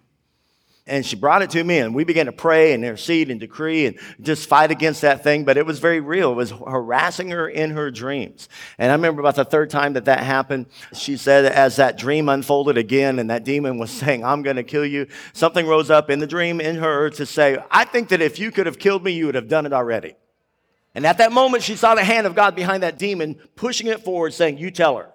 [0.88, 3.86] And she brought it to me, and we began to pray and intercede and decree
[3.86, 5.44] and just fight against that thing.
[5.44, 6.30] But it was very real.
[6.30, 8.48] It was harassing her in her dreams.
[8.78, 12.28] And I remember about the third time that that happened, she said, as that dream
[12.28, 16.08] unfolded again, and that demon was saying, I'm going to kill you, something rose up
[16.08, 19.02] in the dream in her to say, I think that if you could have killed
[19.02, 20.14] me, you would have done it already.
[20.96, 24.00] And at that moment, she saw the hand of God behind that demon, pushing it
[24.00, 25.12] forward, saying, You tell her.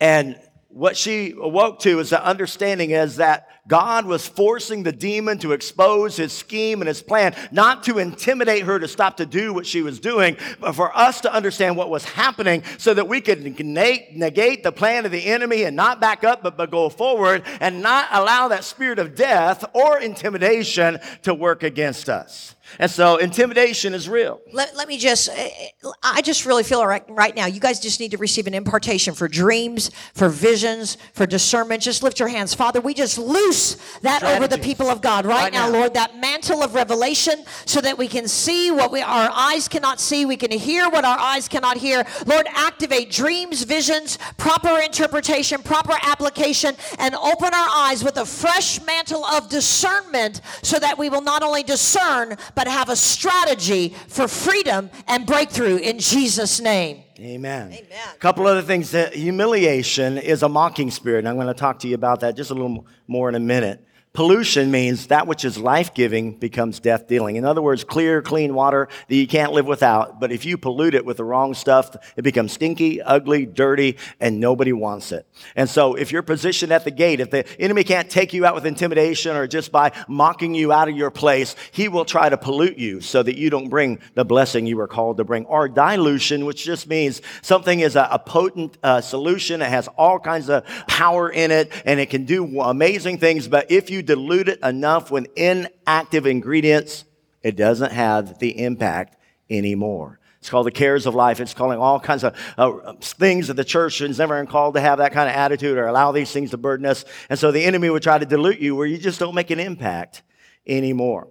[0.00, 5.38] And what she awoke to is the understanding is that God was forcing the demon
[5.38, 9.54] to expose his scheme and his plan, not to intimidate her to stop to do
[9.54, 13.20] what she was doing, but for us to understand what was happening so that we
[13.20, 17.44] could negate, the plan of the enemy and not back up, but, but go forward
[17.60, 22.56] and not allow that spirit of death or intimidation to work against us.
[22.78, 24.40] And so intimidation is real.
[24.52, 25.50] Let, let me just, eh,
[25.82, 28.54] eh, I just really feel right, right now, you guys just need to receive an
[28.54, 31.82] impartation for dreams, for visions, for discernment.
[31.82, 32.54] Just lift your hands.
[32.54, 33.59] Father, we just loose
[34.02, 37.44] that over the people of God right, right now, now, Lord, that mantle of revelation
[37.66, 40.26] so that we can see what we, our eyes cannot see.
[40.26, 42.04] We can hear what our eyes cannot hear.
[42.26, 48.84] Lord, activate dreams, visions, proper interpretation, proper application, and open our eyes with a fresh
[48.84, 54.28] mantle of discernment so that we will not only discern, but have a strategy for
[54.28, 57.04] freedom and breakthrough in Jesus' name.
[57.20, 57.72] Amen.
[57.72, 57.84] Amen.
[58.14, 58.92] A couple other things.
[58.92, 61.20] That humiliation is a mocking spirit.
[61.20, 63.40] And I'm going to talk to you about that just a little more in a
[63.40, 63.84] minute.
[64.12, 67.36] Pollution means that which is life giving becomes death dealing.
[67.36, 70.18] In other words, clear, clean water that you can't live without.
[70.18, 74.40] But if you pollute it with the wrong stuff, it becomes stinky, ugly, dirty, and
[74.40, 75.28] nobody wants it.
[75.54, 78.56] And so if you're positioned at the gate, if the enemy can't take you out
[78.56, 82.36] with intimidation or just by mocking you out of your place, he will try to
[82.36, 85.44] pollute you so that you don't bring the blessing you were called to bring.
[85.46, 89.62] Or dilution, which just means something is a, a potent uh, solution.
[89.62, 93.46] It has all kinds of power in it and it can do amazing things.
[93.46, 97.04] But if you dilute it enough with inactive ingredients,
[97.42, 99.16] it doesn't have the impact
[99.48, 100.18] anymore.
[100.40, 101.38] It's called the cares of life.
[101.38, 104.98] It's calling all kinds of uh, things that the church is never called to have
[104.98, 107.04] that kind of attitude or allow these things to burden us.
[107.28, 109.60] And so the enemy would try to dilute you where you just don't make an
[109.60, 110.22] impact
[110.66, 111.28] anymore.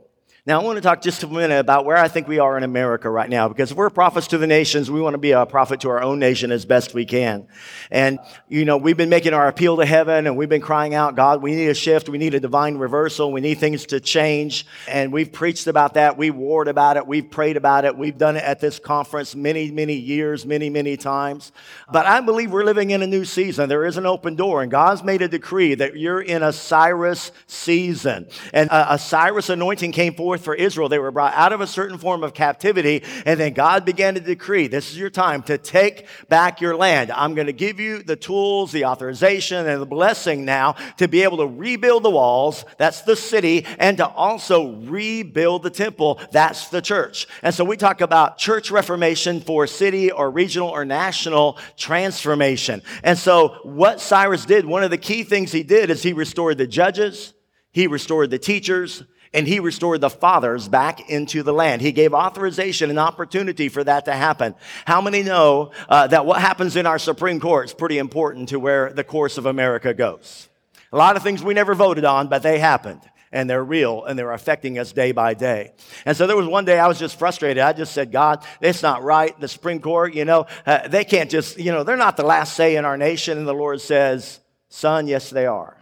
[0.50, 2.64] Now, I want to talk just a minute about where I think we are in
[2.64, 5.46] America right now, because if we're prophets to the nations, we want to be a
[5.46, 7.48] prophet to our own nation as best we can.
[7.92, 11.16] And, you know, we've been making our appeal to heaven and we've been crying out,
[11.16, 12.10] God, we need a shift.
[12.10, 13.32] We need a divine reversal.
[13.32, 14.66] We need things to change.
[14.88, 16.18] And we've preached about that.
[16.18, 17.06] We've warred about it.
[17.06, 17.96] We've prayed about it.
[17.96, 21.52] We've done it at this conference many, many years, many, many times.
[21.92, 23.70] But I believe we're living in a new season.
[23.70, 27.32] There is an open door and God's made a decree that you're in a Cyrus
[27.46, 28.28] season.
[28.52, 30.90] And a, a Cyrus anointing came forth forth for Israel.
[30.90, 34.20] They were brought out of a certain form of captivity, and then God began to
[34.20, 37.12] decree this is your time to take back your land.
[37.12, 41.24] I'm going to give you the tools, the authorization, and the blessing now to be
[41.24, 42.66] able to rebuild the walls.
[42.78, 46.20] That's the city, and to also rebuild the temple.
[46.32, 47.28] That's the church.
[47.44, 52.82] And so we talk about church reformation for city or regional or national transformation.
[53.04, 56.58] And so what Cyrus did, one of the key things he did is he restored
[56.58, 57.34] the judges,
[57.72, 59.04] he restored the teachers,
[59.34, 61.82] and he restored the fathers back into the land.
[61.82, 64.56] He gave authorization and opportunity for that to happen.
[64.86, 68.60] How many know uh, that what happens in our Supreme Court is pretty important to
[68.60, 70.50] where the course of America goes?
[70.92, 73.02] A lot of things we never voted on, but they happened
[73.32, 75.74] and they're real and they're affecting us day by day.
[76.06, 77.62] And so there was one day I was just frustrated.
[77.62, 79.40] I just said, God, it's not right.
[79.40, 82.56] The Supreme Court, you know, uh, they can't just, you know, they're not the last
[82.56, 83.38] say in our nation.
[83.38, 85.79] And the Lord says, Son, yes, they are.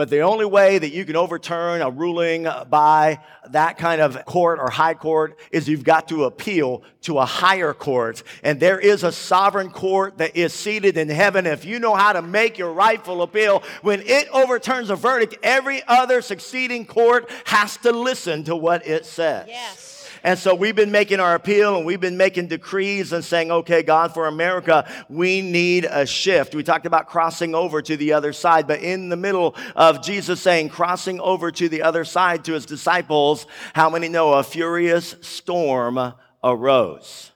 [0.00, 3.20] But the only way that you can overturn a ruling by
[3.50, 7.74] that kind of court or high court is you've got to appeal to a higher
[7.74, 8.22] court.
[8.42, 11.44] And there is a sovereign court that is seated in heaven.
[11.44, 15.82] If you know how to make your rightful appeal, when it overturns a verdict, every
[15.86, 19.48] other succeeding court has to listen to what it says.
[19.48, 19.89] Yes.
[20.22, 23.82] And so we've been making our appeal and we've been making decrees and saying, okay,
[23.82, 26.54] God, for America, we need a shift.
[26.54, 30.40] We talked about crossing over to the other side, but in the middle of Jesus
[30.40, 35.14] saying crossing over to the other side to his disciples, how many know a furious
[35.20, 37.29] storm arose?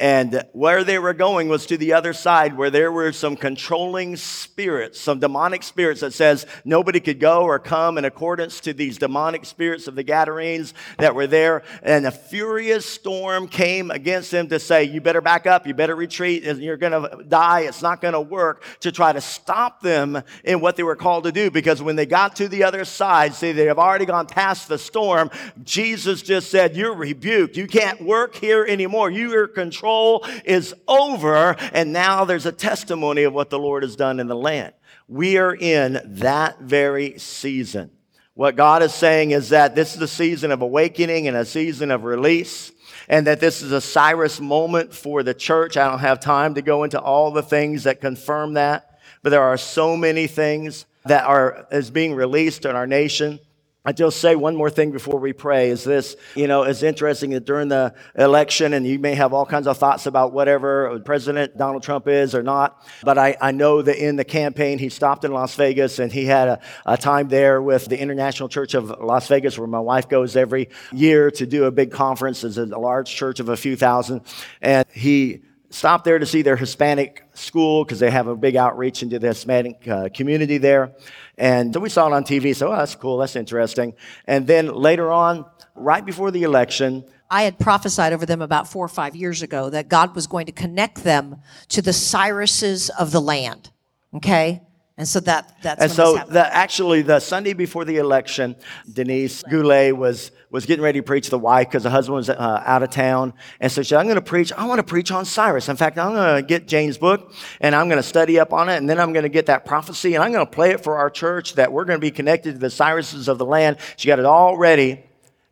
[0.00, 4.16] And where they were going was to the other side where there were some controlling
[4.16, 8.96] spirits, some demonic spirits that says nobody could go or come in accordance to these
[8.96, 11.64] demonic spirits of the Gadarenes that were there.
[11.82, 15.94] And a furious storm came against them to say, you better back up, you better
[15.94, 19.82] retreat, and you're going to die, it's not going to work, to try to stop
[19.82, 21.50] them in what they were called to do.
[21.50, 24.78] Because when they got to the other side, see, they have already gone past the
[24.78, 25.30] storm,
[25.62, 27.58] Jesus just said, you're rebuked.
[27.58, 29.10] You can't work here anymore.
[29.10, 33.82] You are controlled control is over, and now there's a testimony of what the Lord
[33.82, 34.72] has done in the land.
[35.08, 37.90] We are in that very season.
[38.34, 41.90] What God is saying is that this is a season of awakening and a season
[41.90, 42.72] of release
[43.08, 45.76] and that this is a Cyrus moment for the church.
[45.76, 49.42] I don't have time to go into all the things that confirm that, but there
[49.42, 53.40] are so many things that are is being released in our nation.
[53.82, 57.30] I just say one more thing before we pray is this, you know, it's interesting
[57.30, 61.56] that during the election, and you may have all kinds of thoughts about whatever President
[61.56, 65.24] Donald Trump is or not, but I, I know that in the campaign, he stopped
[65.24, 68.90] in Las Vegas and he had a, a time there with the International Church of
[69.00, 72.44] Las Vegas, where my wife goes every year to do a big conference.
[72.44, 74.20] It's a large church of a few thousand.
[74.60, 79.02] And he stopped there to see their Hispanic school because they have a big outreach
[79.02, 80.92] into the Hispanic uh, community there.
[81.40, 83.94] And so we saw it on TV, so oh, that's cool, that's interesting.
[84.26, 88.84] And then later on, right before the election, I had prophesied over them about four
[88.84, 91.36] or five years ago that God was going to connect them
[91.68, 93.70] to the Cyruses of the land.
[94.12, 94.60] Okay?
[95.00, 98.54] And so that that's and so the, actually the Sunday before the election,
[98.92, 102.62] Denise Goulet was was getting ready to preach the wife because the husband was uh,
[102.66, 104.52] out of town, and so she said, "I'm going to preach.
[104.52, 105.70] I want to preach on Cyrus.
[105.70, 107.32] In fact, I'm going to get Jane's book
[107.62, 109.64] and I'm going to study up on it, and then I'm going to get that
[109.64, 112.10] prophecy and I'm going to play it for our church that we're going to be
[112.10, 115.02] connected to the Cyruses of the land." She got it all ready.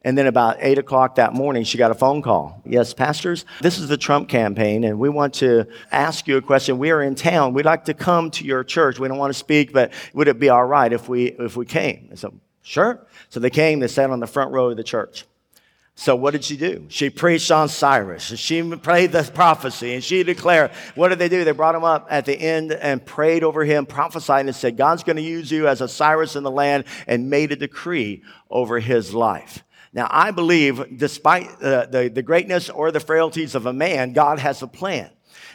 [0.05, 2.63] And then about 8 o'clock that morning, she got a phone call.
[2.65, 6.79] Yes, pastors, this is the Trump campaign, and we want to ask you a question.
[6.79, 7.53] We are in town.
[7.53, 9.01] We'd like to come to your church.
[9.01, 11.67] We don't want to speak, but would it be all right if we, if we
[11.67, 12.07] came?
[12.11, 12.33] And so,
[12.63, 13.07] sure.
[13.29, 15.25] So they came, they sat on the front row of the church.
[15.97, 16.87] So what did she do?
[16.91, 18.23] She preached on Cyrus.
[18.39, 21.43] She prayed the prophecy and she declared, what did they do?
[21.43, 25.03] They brought him up at the end and prayed over him, prophesied and said, God's
[25.03, 28.79] going to use you as a Cyrus in the land and made a decree over
[28.79, 29.65] his life.
[29.93, 34.39] Now, I believe, despite the, the, the greatness or the frailties of a man, God
[34.39, 35.11] has a plan.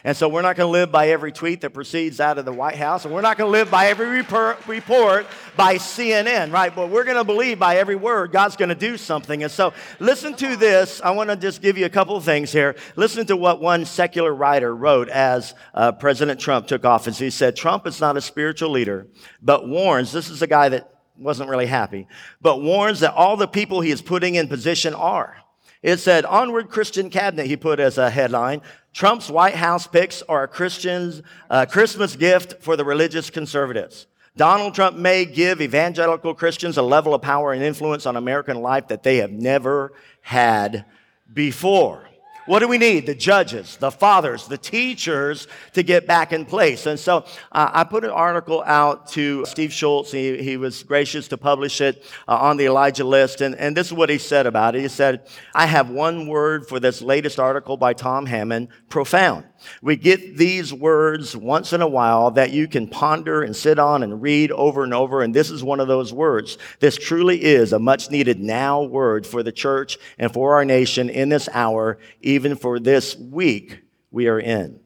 [0.06, 2.52] And so we're not going to live by every tweet that proceeds out of the
[2.52, 5.26] White House, and we're not going to live by every report
[5.56, 6.76] by CNN, right?
[6.76, 9.42] But we're going to believe by every word God's going to do something.
[9.42, 11.00] And so listen to this.
[11.02, 12.76] I want to just give you a couple of things here.
[12.96, 17.18] Listen to what one secular writer wrote as uh, President Trump took office.
[17.18, 19.06] He said, Trump is not a spiritual leader,
[19.40, 22.06] but warns, this is a guy that wasn't really happy,
[22.40, 25.36] but warns that all the people he is putting in position are.
[25.82, 28.62] It said, Onward Christian Cabinet, he put as a headline.
[28.92, 34.06] Trump's White House picks are a Christian's uh, Christmas gift for the religious conservatives.
[34.36, 38.88] Donald Trump may give evangelical Christians a level of power and influence on American life
[38.88, 39.92] that they have never
[40.22, 40.86] had
[41.32, 42.08] before.
[42.46, 43.06] What do we need?
[43.06, 46.84] The judges, the fathers, the teachers to get back in place.
[46.84, 50.12] And so uh, I put an article out to Steve Schultz.
[50.12, 53.40] He, he was gracious to publish it uh, on the Elijah list.
[53.40, 54.82] And, and this is what he said about it.
[54.82, 59.44] He said, I have one word for this latest article by Tom Hamon profound.
[59.82, 64.02] We get these words once in a while that you can ponder and sit on
[64.02, 65.22] and read over and over.
[65.22, 66.58] And this is one of those words.
[66.80, 71.10] This truly is a much needed now word for the church and for our nation
[71.10, 74.80] in this hour, even for this week we are in.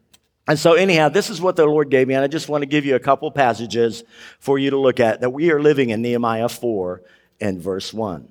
[0.49, 2.15] And so, anyhow, this is what the Lord gave me.
[2.15, 4.03] And I just want to give you a couple passages
[4.41, 7.03] for you to look at that we are living in Nehemiah 4
[7.39, 8.29] and verse 1.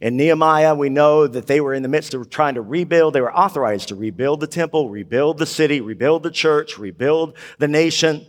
[0.00, 3.14] In Nehemiah, we know that they were in the midst of trying to rebuild.
[3.14, 7.68] They were authorized to rebuild the temple, rebuild the city, rebuild the church, rebuild the
[7.68, 8.26] nation.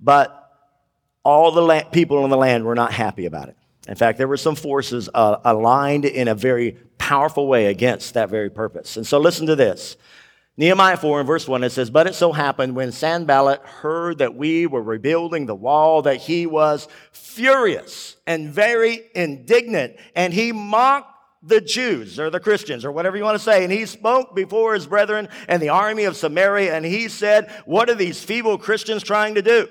[0.00, 0.38] But
[1.24, 3.56] all the la- people in the land were not happy about it.
[3.88, 8.30] In fact, there were some forces uh, aligned in a very powerful way against that
[8.30, 8.96] very purpose.
[8.96, 9.96] And so listen to this.
[10.58, 14.34] Nehemiah 4 and verse 1, it says, But it so happened when Sanballat heard that
[14.34, 21.08] we were rebuilding the wall that he was furious and very indignant, and he mocked
[21.42, 23.64] the Jews or the Christians or whatever you want to say.
[23.64, 27.88] And he spoke before his brethren and the army of Samaria, and he said, What
[27.88, 29.68] are these feeble Christians trying to do?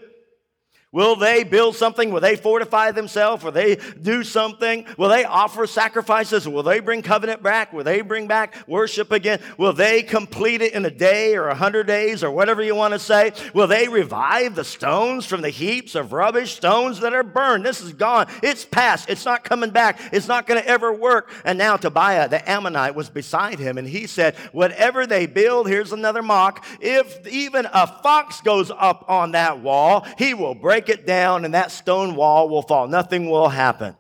[0.94, 2.12] Will they build something?
[2.12, 3.46] Will they fortify themselves?
[3.46, 4.86] Will they do something?
[4.98, 6.46] Will they offer sacrifices?
[6.46, 7.72] Will they bring covenant back?
[7.72, 9.40] Will they bring back worship again?
[9.58, 12.94] Will they complete it in a day or a hundred days or whatever you want
[12.94, 13.32] to say?
[13.54, 17.66] Will they revive the stones from the heaps of rubbish, stones that are burned?
[17.66, 18.28] This is gone.
[18.44, 19.10] It's past.
[19.10, 19.98] It's not coming back.
[20.12, 21.32] It's not going to ever work.
[21.46, 25.94] And now Tobiah, the Ammonite, was beside him and he said, Whatever they build, here's
[25.94, 26.66] another mock.
[26.82, 31.46] If even a fox goes up on that wall, he will break break it down
[31.46, 32.88] and that stone wall will fall.
[32.88, 33.96] Nothing will happen.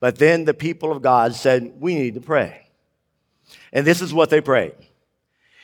[0.00, 2.68] But then the people of God said, We need to pray.
[3.72, 4.74] And this is what they prayed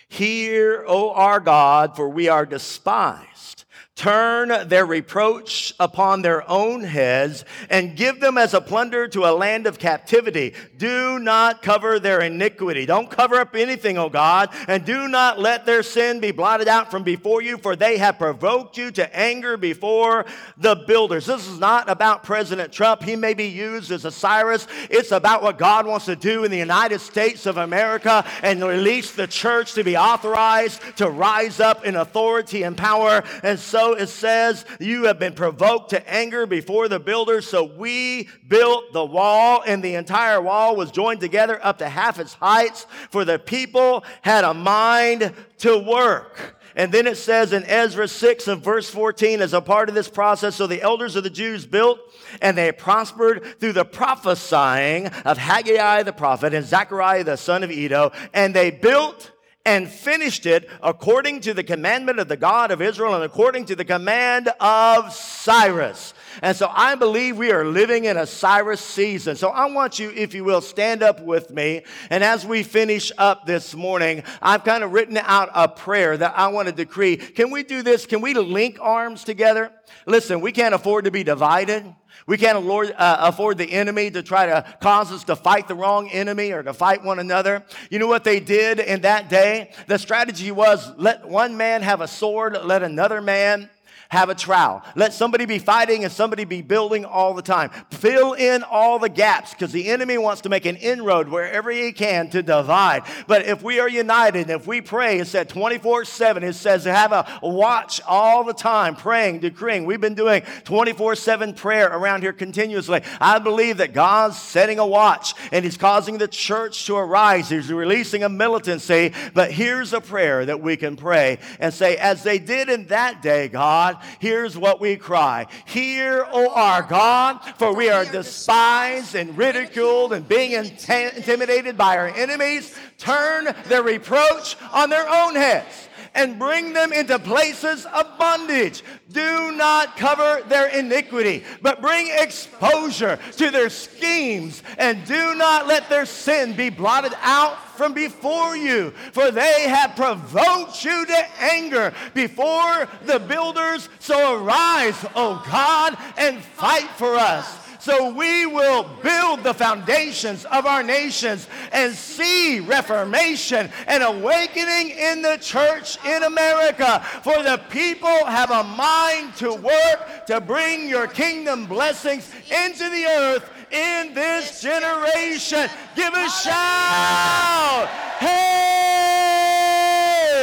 [0.08, 3.61] Hear, O our God, for we are despised
[4.02, 9.30] turn their reproach upon their own heads and give them as a plunder to a
[9.30, 10.52] land of captivity.
[10.76, 12.84] Do not cover their iniquity.
[12.84, 16.90] Don't cover up anything, O God, and do not let their sin be blotted out
[16.90, 20.26] from before you, for they have provoked you to anger before
[20.58, 21.26] the builders.
[21.26, 23.04] This is not about President Trump.
[23.04, 24.66] He may be used as a Cyrus.
[24.90, 29.12] It's about what God wants to do in the United States of America and release
[29.12, 33.22] the church to be authorized to rise up in authority and power.
[33.44, 37.46] And so it says, You have been provoked to anger before the builders.
[37.46, 42.18] So we built the wall, and the entire wall was joined together up to half
[42.18, 46.58] its heights, for the people had a mind to work.
[46.74, 50.08] And then it says in Ezra 6 and verse 14, as a part of this
[50.08, 52.00] process, so the elders of the Jews built
[52.40, 57.70] and they prospered through the prophesying of Haggai the prophet and Zechariah the son of
[57.70, 59.31] Iddo, and they built
[59.64, 63.76] and finished it according to the commandment of the God of Israel and according to
[63.76, 66.14] the command of Cyrus.
[66.40, 69.36] And so I believe we are living in a Cyrus season.
[69.36, 71.82] So I want you, if you will, stand up with me.
[72.10, 76.34] And as we finish up this morning, I've kind of written out a prayer that
[76.36, 77.16] I want to decree.
[77.16, 78.06] Can we do this?
[78.06, 79.72] Can we link arms together?
[80.06, 81.94] Listen, we can't afford to be divided.
[82.26, 86.08] We can't uh, afford the enemy to try to cause us to fight the wrong
[86.10, 87.64] enemy or to fight one another.
[87.90, 89.72] You know what they did in that day?
[89.88, 93.68] The strategy was let one man have a sword, let another man
[94.12, 94.82] have a trowel.
[94.94, 97.70] Let somebody be fighting and somebody be building all the time.
[97.90, 101.92] Fill in all the gaps because the enemy wants to make an inroad wherever he
[101.92, 103.04] can to divide.
[103.26, 107.12] But if we are united, if we pray, it said 24 7, it says have
[107.12, 109.86] a watch all the time, praying, decreeing.
[109.86, 113.00] We've been doing 24 7 prayer around here continuously.
[113.18, 117.48] I believe that God's setting a watch and He's causing the church to arise.
[117.48, 119.14] He's releasing a militancy.
[119.32, 123.22] But here's a prayer that we can pray and say, as they did in that
[123.22, 129.36] day, God, here's what we cry Hear, O our God, for we are despised and
[129.36, 132.76] ridiculed and being intimidated by our enemies.
[132.98, 138.82] Turn their reproach on their own heads and bring them into places of bondage.
[139.10, 145.88] Do not cover their iniquity, but bring exposure to their schemes, and do not let
[145.88, 151.92] their sin be blotted out from before you, for they have provoked you to anger
[152.14, 153.88] before the builders.
[153.98, 160.66] So arise, O God, and fight for us so we will build the foundations of
[160.66, 167.04] our nations and see reformation and awakening in the church in America.
[167.24, 173.04] For the people have a mind to work to bring your kingdom blessings into the
[173.04, 175.68] earth in this generation.
[175.96, 177.88] Give a shout!
[178.20, 178.28] Hey!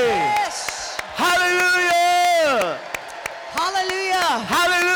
[0.09, 0.97] Yes!
[1.15, 2.77] Hallelujah!
[3.53, 4.39] Hallelujah!
[4.43, 4.89] Hallelujah!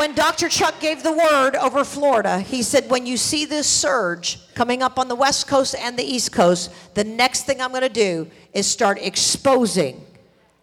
[0.00, 0.48] When, Dr.
[0.48, 4.98] Chuck gave the word over Florida, he said, when you see this surge coming up
[4.98, 8.26] on the West Coast and the East Coast, the next thing I'm going to do
[8.54, 10.02] is start exposing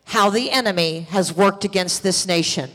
[0.06, 2.72] how the enemy has worked against this nation.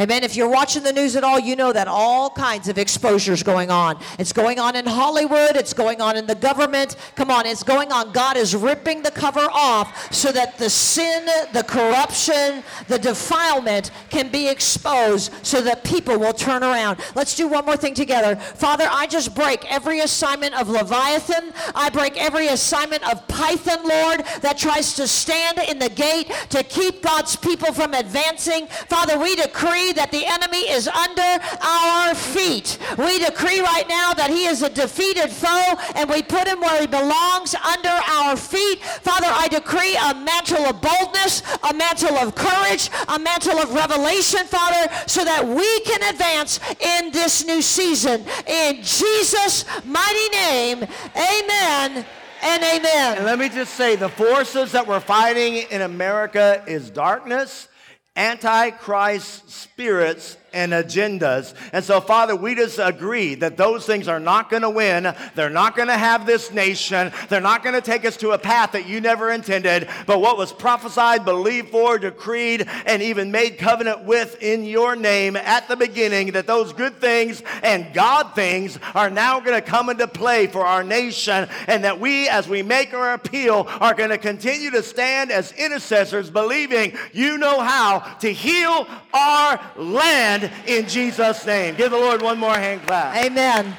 [0.00, 0.24] Amen.
[0.24, 3.70] If you're watching the news at all, you know that all kinds of exposures going
[3.70, 4.02] on.
[4.18, 6.96] It's going on in Hollywood, it's going on in the government.
[7.16, 8.10] Come on, it's going on.
[8.12, 14.30] God is ripping the cover off so that the sin, the corruption, the defilement can
[14.30, 16.98] be exposed so that people will turn around.
[17.14, 18.36] Let's do one more thing together.
[18.36, 21.52] Father, I just break every assignment of Leviathan.
[21.74, 26.62] I break every assignment of Python, Lord, that tries to stand in the gate to
[26.62, 28.66] keep God's people from advancing.
[28.66, 31.30] Father, we decree that the enemy is under
[31.62, 32.78] our feet.
[32.98, 36.80] We decree right now that he is a defeated foe and we put him where
[36.80, 38.82] he belongs under our feet.
[38.82, 44.46] Father, I decree a mantle of boldness, a mantle of courage, a mantle of revelation,
[44.46, 48.24] Father, so that we can advance in this new season.
[48.46, 50.78] In Jesus' mighty name,
[51.14, 52.06] amen
[52.42, 53.16] and amen.
[53.18, 57.68] And let me just say the forces that we're fighting in America is darkness,
[58.16, 61.54] antichrist spirits, and agendas.
[61.72, 65.14] And so, Father, we just agree that those things are not going to win.
[65.34, 67.12] They're not going to have this nation.
[67.28, 69.88] They're not going to take us to a path that you never intended.
[70.06, 75.36] But what was prophesied, believed for, decreed, and even made covenant with in your name
[75.36, 79.90] at the beginning, that those good things and God things are now going to come
[79.90, 81.48] into play for our nation.
[81.66, 85.52] And that we, as we make our appeal, are going to continue to stand as
[85.52, 91.74] intercessors, believing you know how to heal our land in Jesus' name.
[91.74, 93.16] Give the Lord one more hand clap.
[93.16, 93.76] Amen.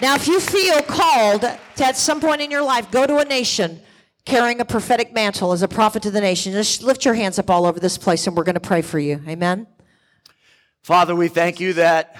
[0.00, 3.24] Now, if you feel called to at some point in your life go to a
[3.24, 3.80] nation
[4.24, 7.48] carrying a prophetic mantle as a prophet to the nation, just lift your hands up
[7.48, 9.22] all over this place and we're going to pray for you.
[9.26, 9.66] Amen.
[10.82, 12.16] Father, we thank you that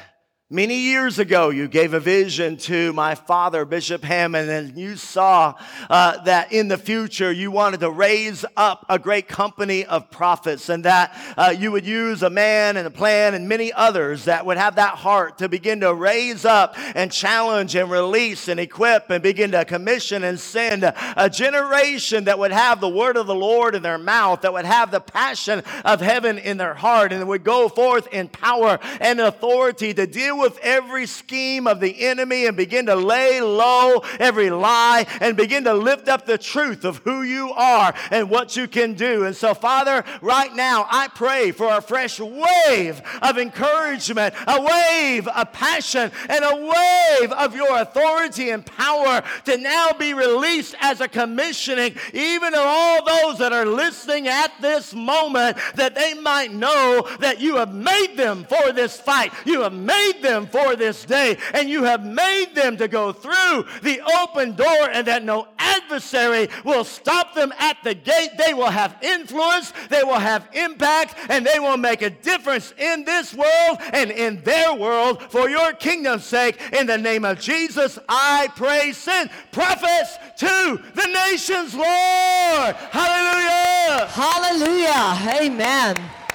[0.49, 5.55] Many years ago, you gave a vision to my father, Bishop Hamon, and you saw
[5.91, 10.69] uh, that in the future you wanted to raise up a great company of prophets
[10.69, 14.47] and that uh, you would use a man and a plan and many others that
[14.47, 19.11] would have that heart to begin to raise up and challenge and release and equip
[19.11, 23.35] and begin to commission and send a generation that would have the word of the
[23.35, 27.27] Lord in their mouth, that would have the passion of heaven in their heart, and
[27.27, 32.47] would go forth in power and authority to deal with every scheme of the enemy
[32.47, 36.99] and begin to lay low every lie and begin to lift up the truth of
[36.99, 39.25] who you are and what you can do.
[39.25, 45.29] And so, Father, right now, I pray for a fresh wave of encouragement, a wave
[45.29, 51.01] of passion, and a wave of your authority and power to now be released as
[51.01, 56.53] a commissioning, even of all those that are listening at this moment, that they might
[56.53, 59.33] know that you have made them for this fight.
[59.45, 63.67] You have made them for this day, and you have made them to go through
[63.83, 68.31] the open door, and that no adversary will stop them at the gate.
[68.39, 73.05] They will have influence, they will have impact, and they will make a difference in
[73.05, 76.61] this world and in their world for your kingdom's sake.
[76.73, 78.93] In the name of Jesus, I pray.
[78.93, 82.77] Send prophets to the nations, Lord.
[82.91, 84.07] Hallelujah.
[84.07, 85.43] Hallelujah.
[85.43, 86.26] Amen.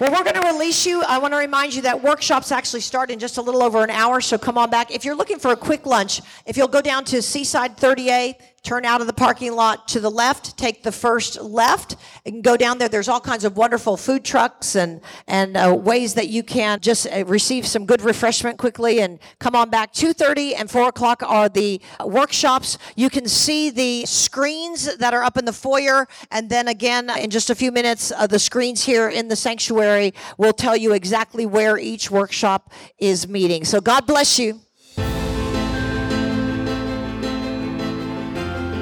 [0.00, 1.04] Well, we're going to release you.
[1.04, 3.90] I want to remind you that workshops actually start in just a little over an
[3.90, 4.90] hour, so come on back.
[4.90, 8.34] If you're looking for a quick lunch, if you'll go down to Seaside 30A,
[8.64, 12.56] turn out of the parking lot to the left, take the first left, and go
[12.56, 12.88] down there.
[12.88, 17.06] There's all kinds of wonderful food trucks and and uh, ways that you can just
[17.06, 19.92] uh, receive some good refreshment quickly and come on back.
[19.92, 22.78] 2:30 and 4 o'clock are the workshops.
[22.96, 27.30] You can see the screens that are up in the foyer, and then again in
[27.30, 31.44] just a few minutes, uh, the screens here in the sanctuary will tell you exactly
[31.44, 33.64] where each workshop is meeting.
[33.64, 34.63] So God bless you.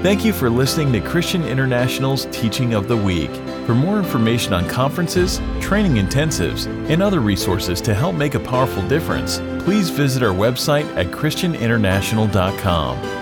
[0.02, 3.30] Thank you for listening to Christian International's Teaching of the Week.
[3.66, 8.82] For more information on conferences, training intensives, and other resources to help make a powerful
[8.88, 13.21] difference, please visit our website at ChristianInternational.com.